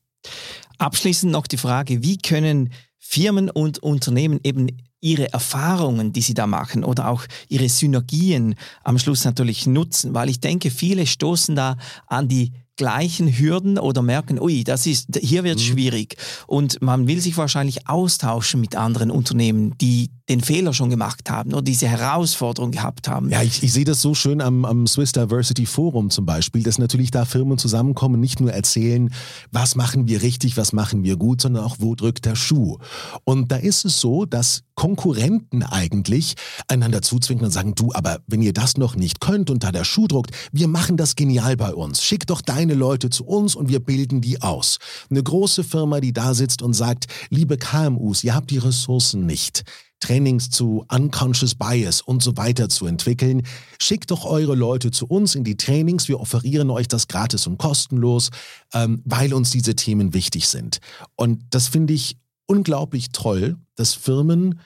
Abschließend 0.78 1.32
noch 1.32 1.48
die 1.48 1.58
Frage, 1.58 2.04
wie 2.04 2.18
können 2.18 2.72
Firmen 2.98 3.50
und 3.50 3.80
Unternehmen 3.80 4.40
eben 4.44 4.70
ihre 5.02 5.32
Erfahrungen, 5.34 6.14
die 6.14 6.22
sie 6.22 6.34
da 6.34 6.48
machen 6.48 6.86
oder 6.86 7.10
auch 7.10 7.26
ihre 7.50 7.68
Synergien 7.68 8.56
am 8.84 8.98
Schluss 8.98 9.26
natürlich 9.26 9.68
nutzen, 9.68 10.14
weil 10.14 10.30
ich 10.30 10.40
denke, 10.40 10.72
viele 10.72 11.06
stoßen 11.06 11.56
da 11.56 11.78
an 12.08 12.30
die 12.30 12.54
gleichen 12.76 13.28
Hürden 13.28 13.78
oder 13.78 14.02
merken, 14.02 14.40
ui, 14.40 14.64
das 14.64 14.86
ist, 14.86 15.08
hier 15.20 15.44
wird 15.44 15.60
es 15.60 15.68
mhm. 15.68 15.74
schwierig. 15.74 16.16
Und 16.48 16.82
man 16.82 17.08
will 17.08 17.22
sich 17.22 17.38
wahrscheinlich 17.38 17.88
austauschen 17.88 18.60
mit 18.62 18.76
anderen 18.76 19.12
Unternehmen, 19.12 19.78
die 19.80 20.10
den 20.30 20.42
Fehler 20.42 20.74
schon 20.74 20.90
gemacht 20.90 21.30
haben 21.30 21.54
oder 21.54 21.64
diese 21.64 21.88
Herausforderung 21.88 22.72
gehabt 22.72 23.10
haben. 23.10 23.30
Ja, 23.30 23.42
ich, 23.42 23.62
ich 23.62 23.74
sehe 23.74 23.84
das 23.84 24.02
so 24.02 24.14
schön 24.14 24.42
am, 24.42 24.64
am 24.64 24.88
Swiss 24.88 25.12
Diversity 25.12 25.66
Forum 25.66 26.10
zum 26.10 26.26
Beispiel, 26.26 26.64
dass 26.64 26.78
natürlich 26.78 27.12
da 27.12 27.26
Firmen 27.26 27.58
zusammenkommen, 27.58 28.22
nicht 28.22 28.40
nur 28.40 28.54
erzählen, 28.54 29.14
was 29.52 29.76
machen 29.76 30.08
wir 30.08 30.22
richtig, 30.22 30.56
was 30.56 30.72
machen 30.72 31.04
wir 31.04 31.18
gut, 31.18 31.42
sondern 31.42 31.66
auch, 31.66 31.78
wo 31.80 31.94
drückt 31.96 32.24
der 32.24 32.36
Schuh. 32.36 32.78
Und 33.26 33.52
da 33.52 33.58
ist 33.58 33.84
es 33.84 34.00
so, 34.00 34.26
dass 34.26 34.64
Konkurrenten 34.76 35.62
eigentlich 35.62 36.36
einander 36.68 37.02
zuzwingen 37.02 37.44
und 37.44 37.52
sagen, 37.52 37.76
du, 37.76 37.92
aber 37.94 38.20
wenn 38.26 38.42
ihr 38.42 38.54
das 38.54 38.78
noch 38.78 38.96
nicht 38.96 39.20
könnt 39.20 39.50
und 39.50 39.64
da 39.64 39.74
der 39.74 39.84
Schuh 39.84 40.08
druckt, 40.08 40.32
wir 40.54 40.70
machen 40.70 40.96
das 40.96 41.16
genial 41.16 41.58
bei 41.58 41.74
uns. 41.74 42.02
Schick 42.02 42.26
doch 42.28 42.42
deine 42.64 42.80
Leute 42.80 43.10
zu 43.10 43.26
uns 43.26 43.56
und 43.56 43.68
wir 43.70 43.82
bilden 43.82 44.22
die 44.22 44.42
aus. 44.42 44.78
Eine 45.10 45.22
große 45.22 45.64
Firma, 45.64 46.00
die 46.00 46.14
da 46.14 46.34
sitzt 46.34 46.62
und 46.62 46.74
sagt, 46.74 47.08
liebe 47.30 47.58
KMUs, 47.58 48.24
ihr 48.24 48.34
habt 48.34 48.52
die 48.52 48.58
Ressourcen 48.58 49.26
nicht. 49.26 49.64
Trainings 50.00 50.50
zu 50.50 50.86
Unconscious 50.90 51.56
Bias 51.56 52.02
und 52.02 52.24
so 52.24 52.36
weiter 52.38 52.70
zu 52.70 52.88
entwickeln. 52.88 53.44
Schickt 53.82 54.12
doch 54.12 54.26
eure 54.26 54.56
Leute 54.56 54.92
zu 54.92 55.08
uns 55.08 55.36
in 55.36 55.44
die 55.44 55.56
Trainings. 55.56 56.08
Wir 56.08 56.20
offerieren 56.20 56.70
euch 56.70 56.88
das 56.88 57.08
gratis 57.08 57.48
und 57.48 57.58
kostenlos, 57.58 58.30
ähm, 58.74 59.02
weil 59.06 59.34
uns 59.34 59.52
diese 59.52 59.76
Themen 59.76 60.14
wichtig 60.14 60.48
sind. 60.48 60.80
Und 61.16 61.44
das 61.50 61.68
finde 61.68 61.94
ich 61.94 62.18
unglaublich 62.48 63.10
toll, 63.12 63.58
dass 63.76 63.94
Firmen, 63.94 64.60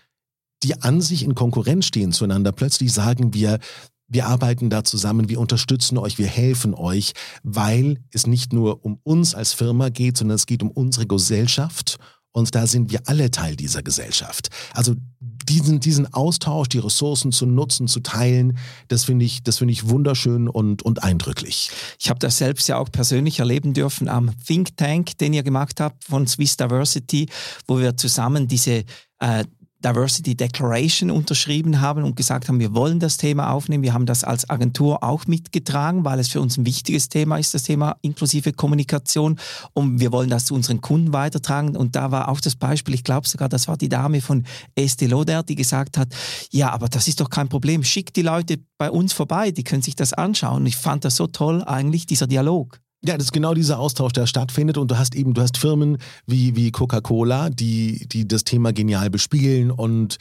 die 0.63 0.81
an 0.81 1.01
sich 1.01 1.23
in 1.23 1.35
Konkurrenz 1.35 1.85
stehen 1.85 2.11
zueinander, 2.11 2.51
plötzlich 2.51 2.91
sagen 2.91 3.33
wir, 3.33 3.59
wir 4.07 4.27
arbeiten 4.27 4.69
da 4.69 4.83
zusammen, 4.83 5.29
wir 5.29 5.39
unterstützen 5.39 5.97
euch, 5.97 6.17
wir 6.17 6.27
helfen 6.27 6.73
euch, 6.73 7.13
weil 7.43 7.99
es 8.11 8.27
nicht 8.27 8.53
nur 8.53 8.85
um 8.85 8.99
uns 9.03 9.35
als 9.35 9.53
Firma 9.53 9.89
geht, 9.89 10.17
sondern 10.17 10.35
es 10.35 10.45
geht 10.45 10.63
um 10.63 10.71
unsere 10.71 11.05
Gesellschaft 11.05 11.97
und 12.37 12.53
da 12.53 12.67
sind 12.67 12.91
wir 12.91 13.01
alle 13.07 13.31
Teil 13.31 13.55
dieser 13.55 13.81
Gesellschaft. 13.81 14.49
Also 14.71 14.93
diesen, 15.19 15.79
diesen 15.79 16.13
Austausch, 16.13 16.69
die 16.69 16.77
Ressourcen 16.77 17.31
zu 17.31 17.47
nutzen, 17.47 17.87
zu 17.87 17.99
teilen, 17.99 18.59
das 18.89 19.05
finde 19.05 19.25
ich, 19.25 19.41
das 19.41 19.59
ich 19.59 19.89
wunderschön 19.89 20.47
und, 20.47 20.83
und 20.83 21.03
eindrücklich. 21.03 21.71
Ich 21.97 22.09
habe 22.09 22.19
das 22.19 22.37
selbst 22.37 22.67
ja 22.67 22.77
auch 22.77 22.91
persönlich 22.91 23.39
erleben 23.39 23.73
dürfen 23.73 24.07
am 24.07 24.29
Think 24.45 24.77
Tank, 24.77 25.17
den 25.17 25.33
ihr 25.33 25.41
gemacht 25.41 25.79
habt 25.79 26.03
von 26.03 26.27
Swiss 26.27 26.57
Diversity, 26.57 27.27
wo 27.67 27.79
wir 27.79 27.97
zusammen 27.97 28.47
diese 28.47 28.83
äh, 29.19 29.43
Diversity 29.83 30.35
Declaration 30.35 31.11
unterschrieben 31.11 31.81
haben 31.81 32.03
und 32.03 32.15
gesagt 32.15 32.47
haben, 32.47 32.59
wir 32.59 32.73
wollen 32.73 32.99
das 32.99 33.17
Thema 33.17 33.51
aufnehmen. 33.51 33.83
Wir 33.83 33.93
haben 33.93 34.07
das 34.07 34.23
als 34.23 34.49
Agentur 34.49 35.03
auch 35.03 35.27
mitgetragen, 35.27 36.03
weil 36.03 36.19
es 36.19 36.29
für 36.29 36.41
uns 36.41 36.57
ein 36.57 36.65
wichtiges 36.65 37.09
Thema 37.09 37.37
ist, 37.37 37.53
das 37.53 37.63
Thema 37.63 37.95
inklusive 38.01 38.53
Kommunikation. 38.53 39.39
Und 39.73 39.99
wir 39.99 40.11
wollen 40.11 40.29
das 40.29 40.45
zu 40.45 40.55
unseren 40.55 40.81
Kunden 40.81 41.13
weitertragen. 41.13 41.75
Und 41.75 41.95
da 41.95 42.11
war 42.11 42.29
auch 42.29 42.41
das 42.41 42.55
Beispiel, 42.55 42.95
ich 42.95 43.03
glaube 43.03 43.27
sogar, 43.27 43.49
das 43.49 43.67
war 43.67 43.77
die 43.77 43.89
Dame 43.89 44.21
von 44.21 44.45
Estée 44.77 45.07
Lauder, 45.07 45.43
die 45.43 45.55
gesagt 45.55 45.97
hat, 45.97 46.09
ja, 46.51 46.71
aber 46.71 46.89
das 46.89 47.07
ist 47.07 47.19
doch 47.19 47.29
kein 47.29 47.47
Problem. 47.47 47.83
Schickt 47.83 48.15
die 48.15 48.23
Leute 48.23 48.59
bei 48.77 48.89
uns 48.89 49.13
vorbei, 49.13 49.51
die 49.51 49.63
können 49.63 49.83
sich 49.83 49.95
das 49.95 50.13
anschauen. 50.13 50.57
Und 50.57 50.65
ich 50.65 50.77
fand 50.77 51.05
das 51.05 51.15
so 51.15 51.27
toll 51.27 51.63
eigentlich, 51.63 52.07
dieser 52.07 52.27
Dialog. 52.27 52.79
Ja, 53.05 53.15
das 53.15 53.27
ist 53.27 53.31
genau 53.31 53.53
dieser 53.53 53.79
Austausch, 53.79 54.13
der 54.13 54.25
stattfindet. 54.25 54.77
Und 54.77 54.89
du 54.89 54.97
hast 54.97 55.15
eben, 55.15 55.33
du 55.33 55.41
hast 55.41 55.57
Firmen 55.57 55.97
wie, 56.25 56.55
wie 56.55 56.71
Coca-Cola, 56.71 57.49
die, 57.49 58.07
die 58.07 58.27
das 58.27 58.43
Thema 58.43 58.73
genial 58.73 59.09
bespielen 59.09 59.71
und, 59.71 60.17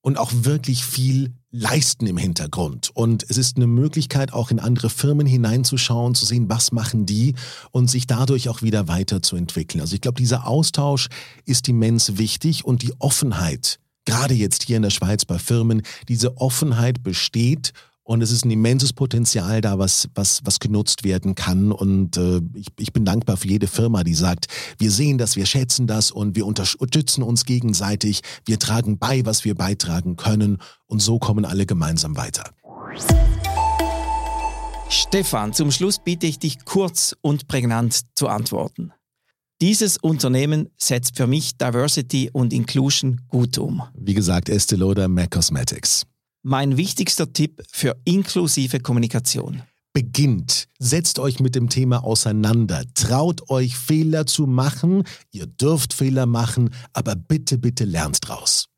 und 0.00 0.18
auch 0.18 0.32
wirklich 0.34 0.84
viel 0.84 1.34
leisten 1.52 2.06
im 2.06 2.16
Hintergrund. 2.16 2.90
Und 2.94 3.24
es 3.28 3.36
ist 3.36 3.56
eine 3.56 3.66
Möglichkeit, 3.66 4.32
auch 4.32 4.50
in 4.50 4.60
andere 4.60 4.90
Firmen 4.90 5.26
hineinzuschauen, 5.26 6.14
zu 6.14 6.24
sehen, 6.24 6.48
was 6.48 6.72
machen 6.72 7.06
die 7.06 7.34
und 7.70 7.90
sich 7.90 8.06
dadurch 8.06 8.48
auch 8.48 8.62
wieder 8.62 8.88
weiterzuentwickeln. 8.88 9.80
Also 9.80 9.94
ich 9.94 10.00
glaube, 10.00 10.18
dieser 10.18 10.46
Austausch 10.46 11.08
ist 11.44 11.68
immens 11.68 12.18
wichtig 12.18 12.64
und 12.64 12.82
die 12.82 12.92
Offenheit, 12.98 13.78
gerade 14.04 14.34
jetzt 14.34 14.64
hier 14.64 14.76
in 14.76 14.82
der 14.82 14.90
Schweiz 14.90 15.24
bei 15.24 15.38
Firmen, 15.38 15.82
diese 16.08 16.36
Offenheit 16.36 17.02
besteht 17.02 17.72
und 18.10 18.22
es 18.22 18.32
ist 18.32 18.44
ein 18.44 18.50
immenses 18.50 18.92
Potenzial 18.92 19.60
da, 19.60 19.78
was, 19.78 20.08
was, 20.16 20.40
was 20.42 20.58
genutzt 20.58 21.04
werden 21.04 21.36
kann. 21.36 21.70
Und 21.70 22.16
äh, 22.16 22.40
ich, 22.54 22.66
ich 22.76 22.92
bin 22.92 23.04
dankbar 23.04 23.36
für 23.36 23.46
jede 23.46 23.68
Firma, 23.68 24.02
die 24.02 24.14
sagt, 24.14 24.48
wir 24.78 24.90
sehen 24.90 25.16
das, 25.16 25.36
wir 25.36 25.46
schätzen 25.46 25.86
das 25.86 26.10
und 26.10 26.34
wir 26.34 26.44
unterstützen 26.44 27.22
uns 27.22 27.44
gegenseitig. 27.44 28.22
Wir 28.44 28.58
tragen 28.58 28.98
bei, 28.98 29.24
was 29.26 29.44
wir 29.44 29.54
beitragen 29.54 30.16
können. 30.16 30.58
Und 30.86 31.00
so 31.00 31.20
kommen 31.20 31.44
alle 31.44 31.66
gemeinsam 31.66 32.16
weiter. 32.16 32.50
Stefan, 34.88 35.52
zum 35.52 35.70
Schluss 35.70 36.00
bitte 36.02 36.26
ich 36.26 36.40
dich 36.40 36.64
kurz 36.64 37.14
und 37.20 37.46
prägnant 37.46 38.00
zu 38.16 38.26
antworten. 38.26 38.90
Dieses 39.60 39.98
Unternehmen 39.98 40.70
setzt 40.76 41.16
für 41.16 41.28
mich 41.28 41.58
Diversity 41.58 42.28
und 42.32 42.52
Inclusion 42.52 43.20
gut 43.28 43.56
um. 43.56 43.84
Wie 43.94 44.14
gesagt, 44.14 44.48
Estee 44.48 44.74
Lauder 44.74 45.06
Mac 45.06 45.30
Cosmetics. 45.30 46.09
Mein 46.42 46.78
wichtigster 46.78 47.34
Tipp 47.34 47.62
für 47.70 48.00
inklusive 48.04 48.80
Kommunikation. 48.80 49.62
Beginnt, 49.92 50.68
setzt 50.78 51.18
euch 51.18 51.38
mit 51.38 51.54
dem 51.54 51.68
Thema 51.68 52.02
auseinander, 52.02 52.84
traut 52.94 53.50
euch 53.50 53.76
Fehler 53.76 54.24
zu 54.24 54.46
machen, 54.46 55.04
ihr 55.32 55.46
dürft 55.46 55.92
Fehler 55.92 56.24
machen, 56.24 56.70
aber 56.94 57.14
bitte, 57.14 57.58
bitte 57.58 57.84
lernt 57.84 58.26
draus. 58.26 58.68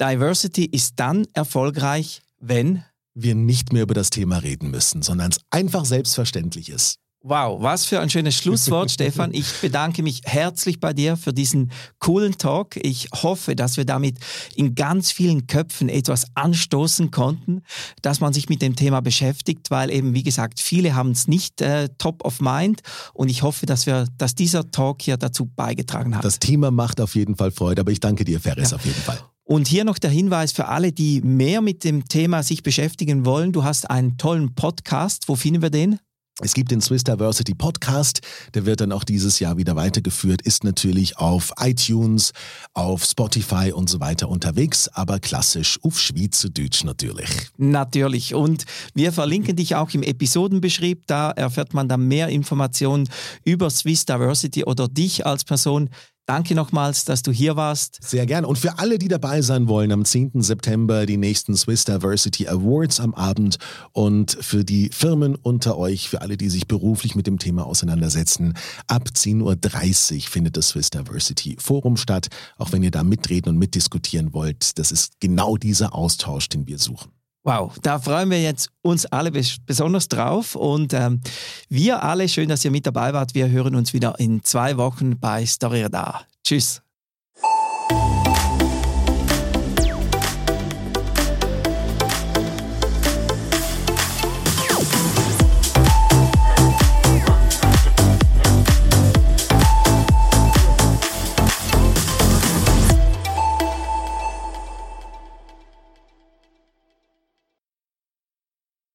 Diversity 0.00 0.64
ist 0.64 0.94
dann 0.96 1.26
erfolgreich, 1.34 2.22
wenn 2.38 2.84
wir 3.12 3.34
nicht 3.34 3.74
mehr 3.74 3.82
über 3.82 3.94
das 3.94 4.08
Thema 4.08 4.38
reden 4.38 4.70
müssen, 4.70 5.02
sondern 5.02 5.32
es 5.32 5.40
einfach 5.50 5.84
selbstverständlich 5.84 6.70
ist. 6.70 7.00
Wow, 7.22 7.60
was 7.60 7.84
für 7.84 8.00
ein 8.00 8.08
schönes 8.08 8.34
Schlusswort, 8.34 8.90
Stefan. 8.92 9.34
Ich 9.34 9.52
bedanke 9.60 10.02
mich 10.02 10.22
herzlich 10.24 10.80
bei 10.80 10.94
dir 10.94 11.18
für 11.18 11.34
diesen 11.34 11.70
coolen 11.98 12.38
Talk. 12.38 12.76
Ich 12.76 13.08
hoffe, 13.12 13.54
dass 13.54 13.76
wir 13.76 13.84
damit 13.84 14.16
in 14.54 14.74
ganz 14.74 15.12
vielen 15.12 15.46
Köpfen 15.46 15.90
etwas 15.90 16.24
anstoßen 16.34 17.10
konnten, 17.10 17.60
dass 18.00 18.20
man 18.20 18.32
sich 18.32 18.48
mit 18.48 18.62
dem 18.62 18.74
Thema 18.74 19.02
beschäftigt, 19.02 19.70
weil 19.70 19.90
eben, 19.90 20.14
wie 20.14 20.22
gesagt, 20.22 20.60
viele 20.60 20.94
haben 20.94 21.10
es 21.10 21.28
nicht 21.28 21.60
äh, 21.60 21.90
top 21.98 22.24
of 22.24 22.40
mind. 22.40 22.80
Und 23.12 23.28
ich 23.28 23.42
hoffe, 23.42 23.66
dass 23.66 23.84
wir, 23.84 24.06
dass 24.16 24.34
dieser 24.34 24.70
Talk 24.70 25.02
hier 25.02 25.18
dazu 25.18 25.44
beigetragen 25.44 26.16
hat. 26.16 26.24
Das 26.24 26.38
Thema 26.38 26.70
macht 26.70 27.02
auf 27.02 27.14
jeden 27.16 27.36
Fall 27.36 27.50
Freude, 27.50 27.82
aber 27.82 27.92
ich 27.92 28.00
danke 28.00 28.24
dir, 28.24 28.40
Ferris, 28.40 28.70
ja. 28.70 28.76
auf 28.76 28.86
jeden 28.86 29.00
Fall. 29.02 29.20
Und 29.44 29.68
hier 29.68 29.84
noch 29.84 29.98
der 29.98 30.10
Hinweis 30.10 30.52
für 30.52 30.68
alle, 30.68 30.90
die 30.92 31.20
mehr 31.20 31.60
mit 31.60 31.84
dem 31.84 32.06
Thema 32.08 32.42
sich 32.42 32.62
beschäftigen 32.62 33.26
wollen. 33.26 33.52
Du 33.52 33.62
hast 33.62 33.90
einen 33.90 34.16
tollen 34.16 34.54
Podcast. 34.54 35.24
Wo 35.26 35.36
finden 35.36 35.60
wir 35.60 35.70
den? 35.70 35.98
Es 36.42 36.54
gibt 36.54 36.70
den 36.70 36.80
Swiss 36.80 37.04
Diversity 37.04 37.54
Podcast, 37.54 38.20
der 38.54 38.64
wird 38.64 38.80
dann 38.80 38.92
auch 38.92 39.04
dieses 39.04 39.40
Jahr 39.40 39.58
wieder 39.58 39.76
weitergeführt, 39.76 40.40
ist 40.42 40.64
natürlich 40.64 41.18
auf 41.18 41.52
iTunes, 41.58 42.32
auf 42.72 43.04
Spotify 43.04 43.72
und 43.72 43.90
so 43.90 44.00
weiter 44.00 44.28
unterwegs, 44.28 44.88
aber 44.88 45.20
klassisch 45.20 45.78
auf 45.82 46.00
Schweizerdeutsch 46.00 46.84
natürlich. 46.84 47.28
Natürlich. 47.58 48.34
Und 48.34 48.64
wir 48.94 49.12
verlinken 49.12 49.56
dich 49.56 49.74
auch 49.74 49.90
im 49.92 50.02
Episodenbeschrieb, 50.02 51.06
da 51.06 51.30
erfährt 51.30 51.74
man 51.74 51.88
dann 51.88 52.08
mehr 52.08 52.28
Informationen 52.28 53.08
über 53.44 53.68
Swiss 53.68 54.06
Diversity 54.06 54.64
oder 54.64 54.88
dich 54.88 55.26
als 55.26 55.44
Person. 55.44 55.90
Danke 56.30 56.54
nochmals, 56.54 57.04
dass 57.04 57.24
du 57.24 57.32
hier 57.32 57.56
warst. 57.56 57.98
Sehr 58.04 58.24
gerne. 58.24 58.46
Und 58.46 58.56
für 58.56 58.78
alle, 58.78 59.00
die 59.00 59.08
dabei 59.08 59.42
sein 59.42 59.66
wollen, 59.66 59.90
am 59.90 60.04
10. 60.04 60.42
September 60.42 61.04
die 61.04 61.16
nächsten 61.16 61.56
Swiss 61.56 61.84
Diversity 61.84 62.46
Awards 62.46 63.00
am 63.00 63.14
Abend 63.14 63.58
und 63.90 64.38
für 64.40 64.64
die 64.64 64.90
Firmen 64.92 65.34
unter 65.34 65.76
euch, 65.76 66.08
für 66.08 66.20
alle, 66.20 66.36
die 66.36 66.48
sich 66.48 66.68
beruflich 66.68 67.16
mit 67.16 67.26
dem 67.26 67.40
Thema 67.40 67.66
auseinandersetzen, 67.66 68.54
ab 68.86 69.08
10.30 69.12 70.14
Uhr 70.14 70.20
findet 70.30 70.56
das 70.56 70.68
Swiss 70.68 70.90
Diversity 70.90 71.56
Forum 71.58 71.96
statt. 71.96 72.28
Auch 72.58 72.70
wenn 72.70 72.84
ihr 72.84 72.92
da 72.92 73.02
mitreden 73.02 73.48
und 73.48 73.58
mitdiskutieren 73.58 74.32
wollt, 74.32 74.78
das 74.78 74.92
ist 74.92 75.14
genau 75.18 75.56
dieser 75.56 75.96
Austausch, 75.96 76.48
den 76.48 76.68
wir 76.68 76.78
suchen. 76.78 77.10
Wow, 77.42 77.74
da 77.80 77.98
freuen 77.98 78.30
wir 78.30 78.42
jetzt 78.42 78.70
uns 78.82 79.06
alle 79.06 79.30
besonders 79.64 80.08
drauf 80.08 80.54
und 80.54 80.92
ähm, 80.92 81.22
wir 81.70 82.02
alle, 82.02 82.28
schön, 82.28 82.50
dass 82.50 82.64
ihr 82.66 82.70
mit 82.70 82.86
dabei 82.86 83.14
wart. 83.14 83.34
Wir 83.34 83.48
hören 83.48 83.74
uns 83.74 83.94
wieder 83.94 84.18
in 84.18 84.44
zwei 84.44 84.76
Wochen 84.76 85.18
bei 85.18 85.46
Story 85.46 85.82
Radar. 85.82 86.26
Tschüss. 86.44 86.82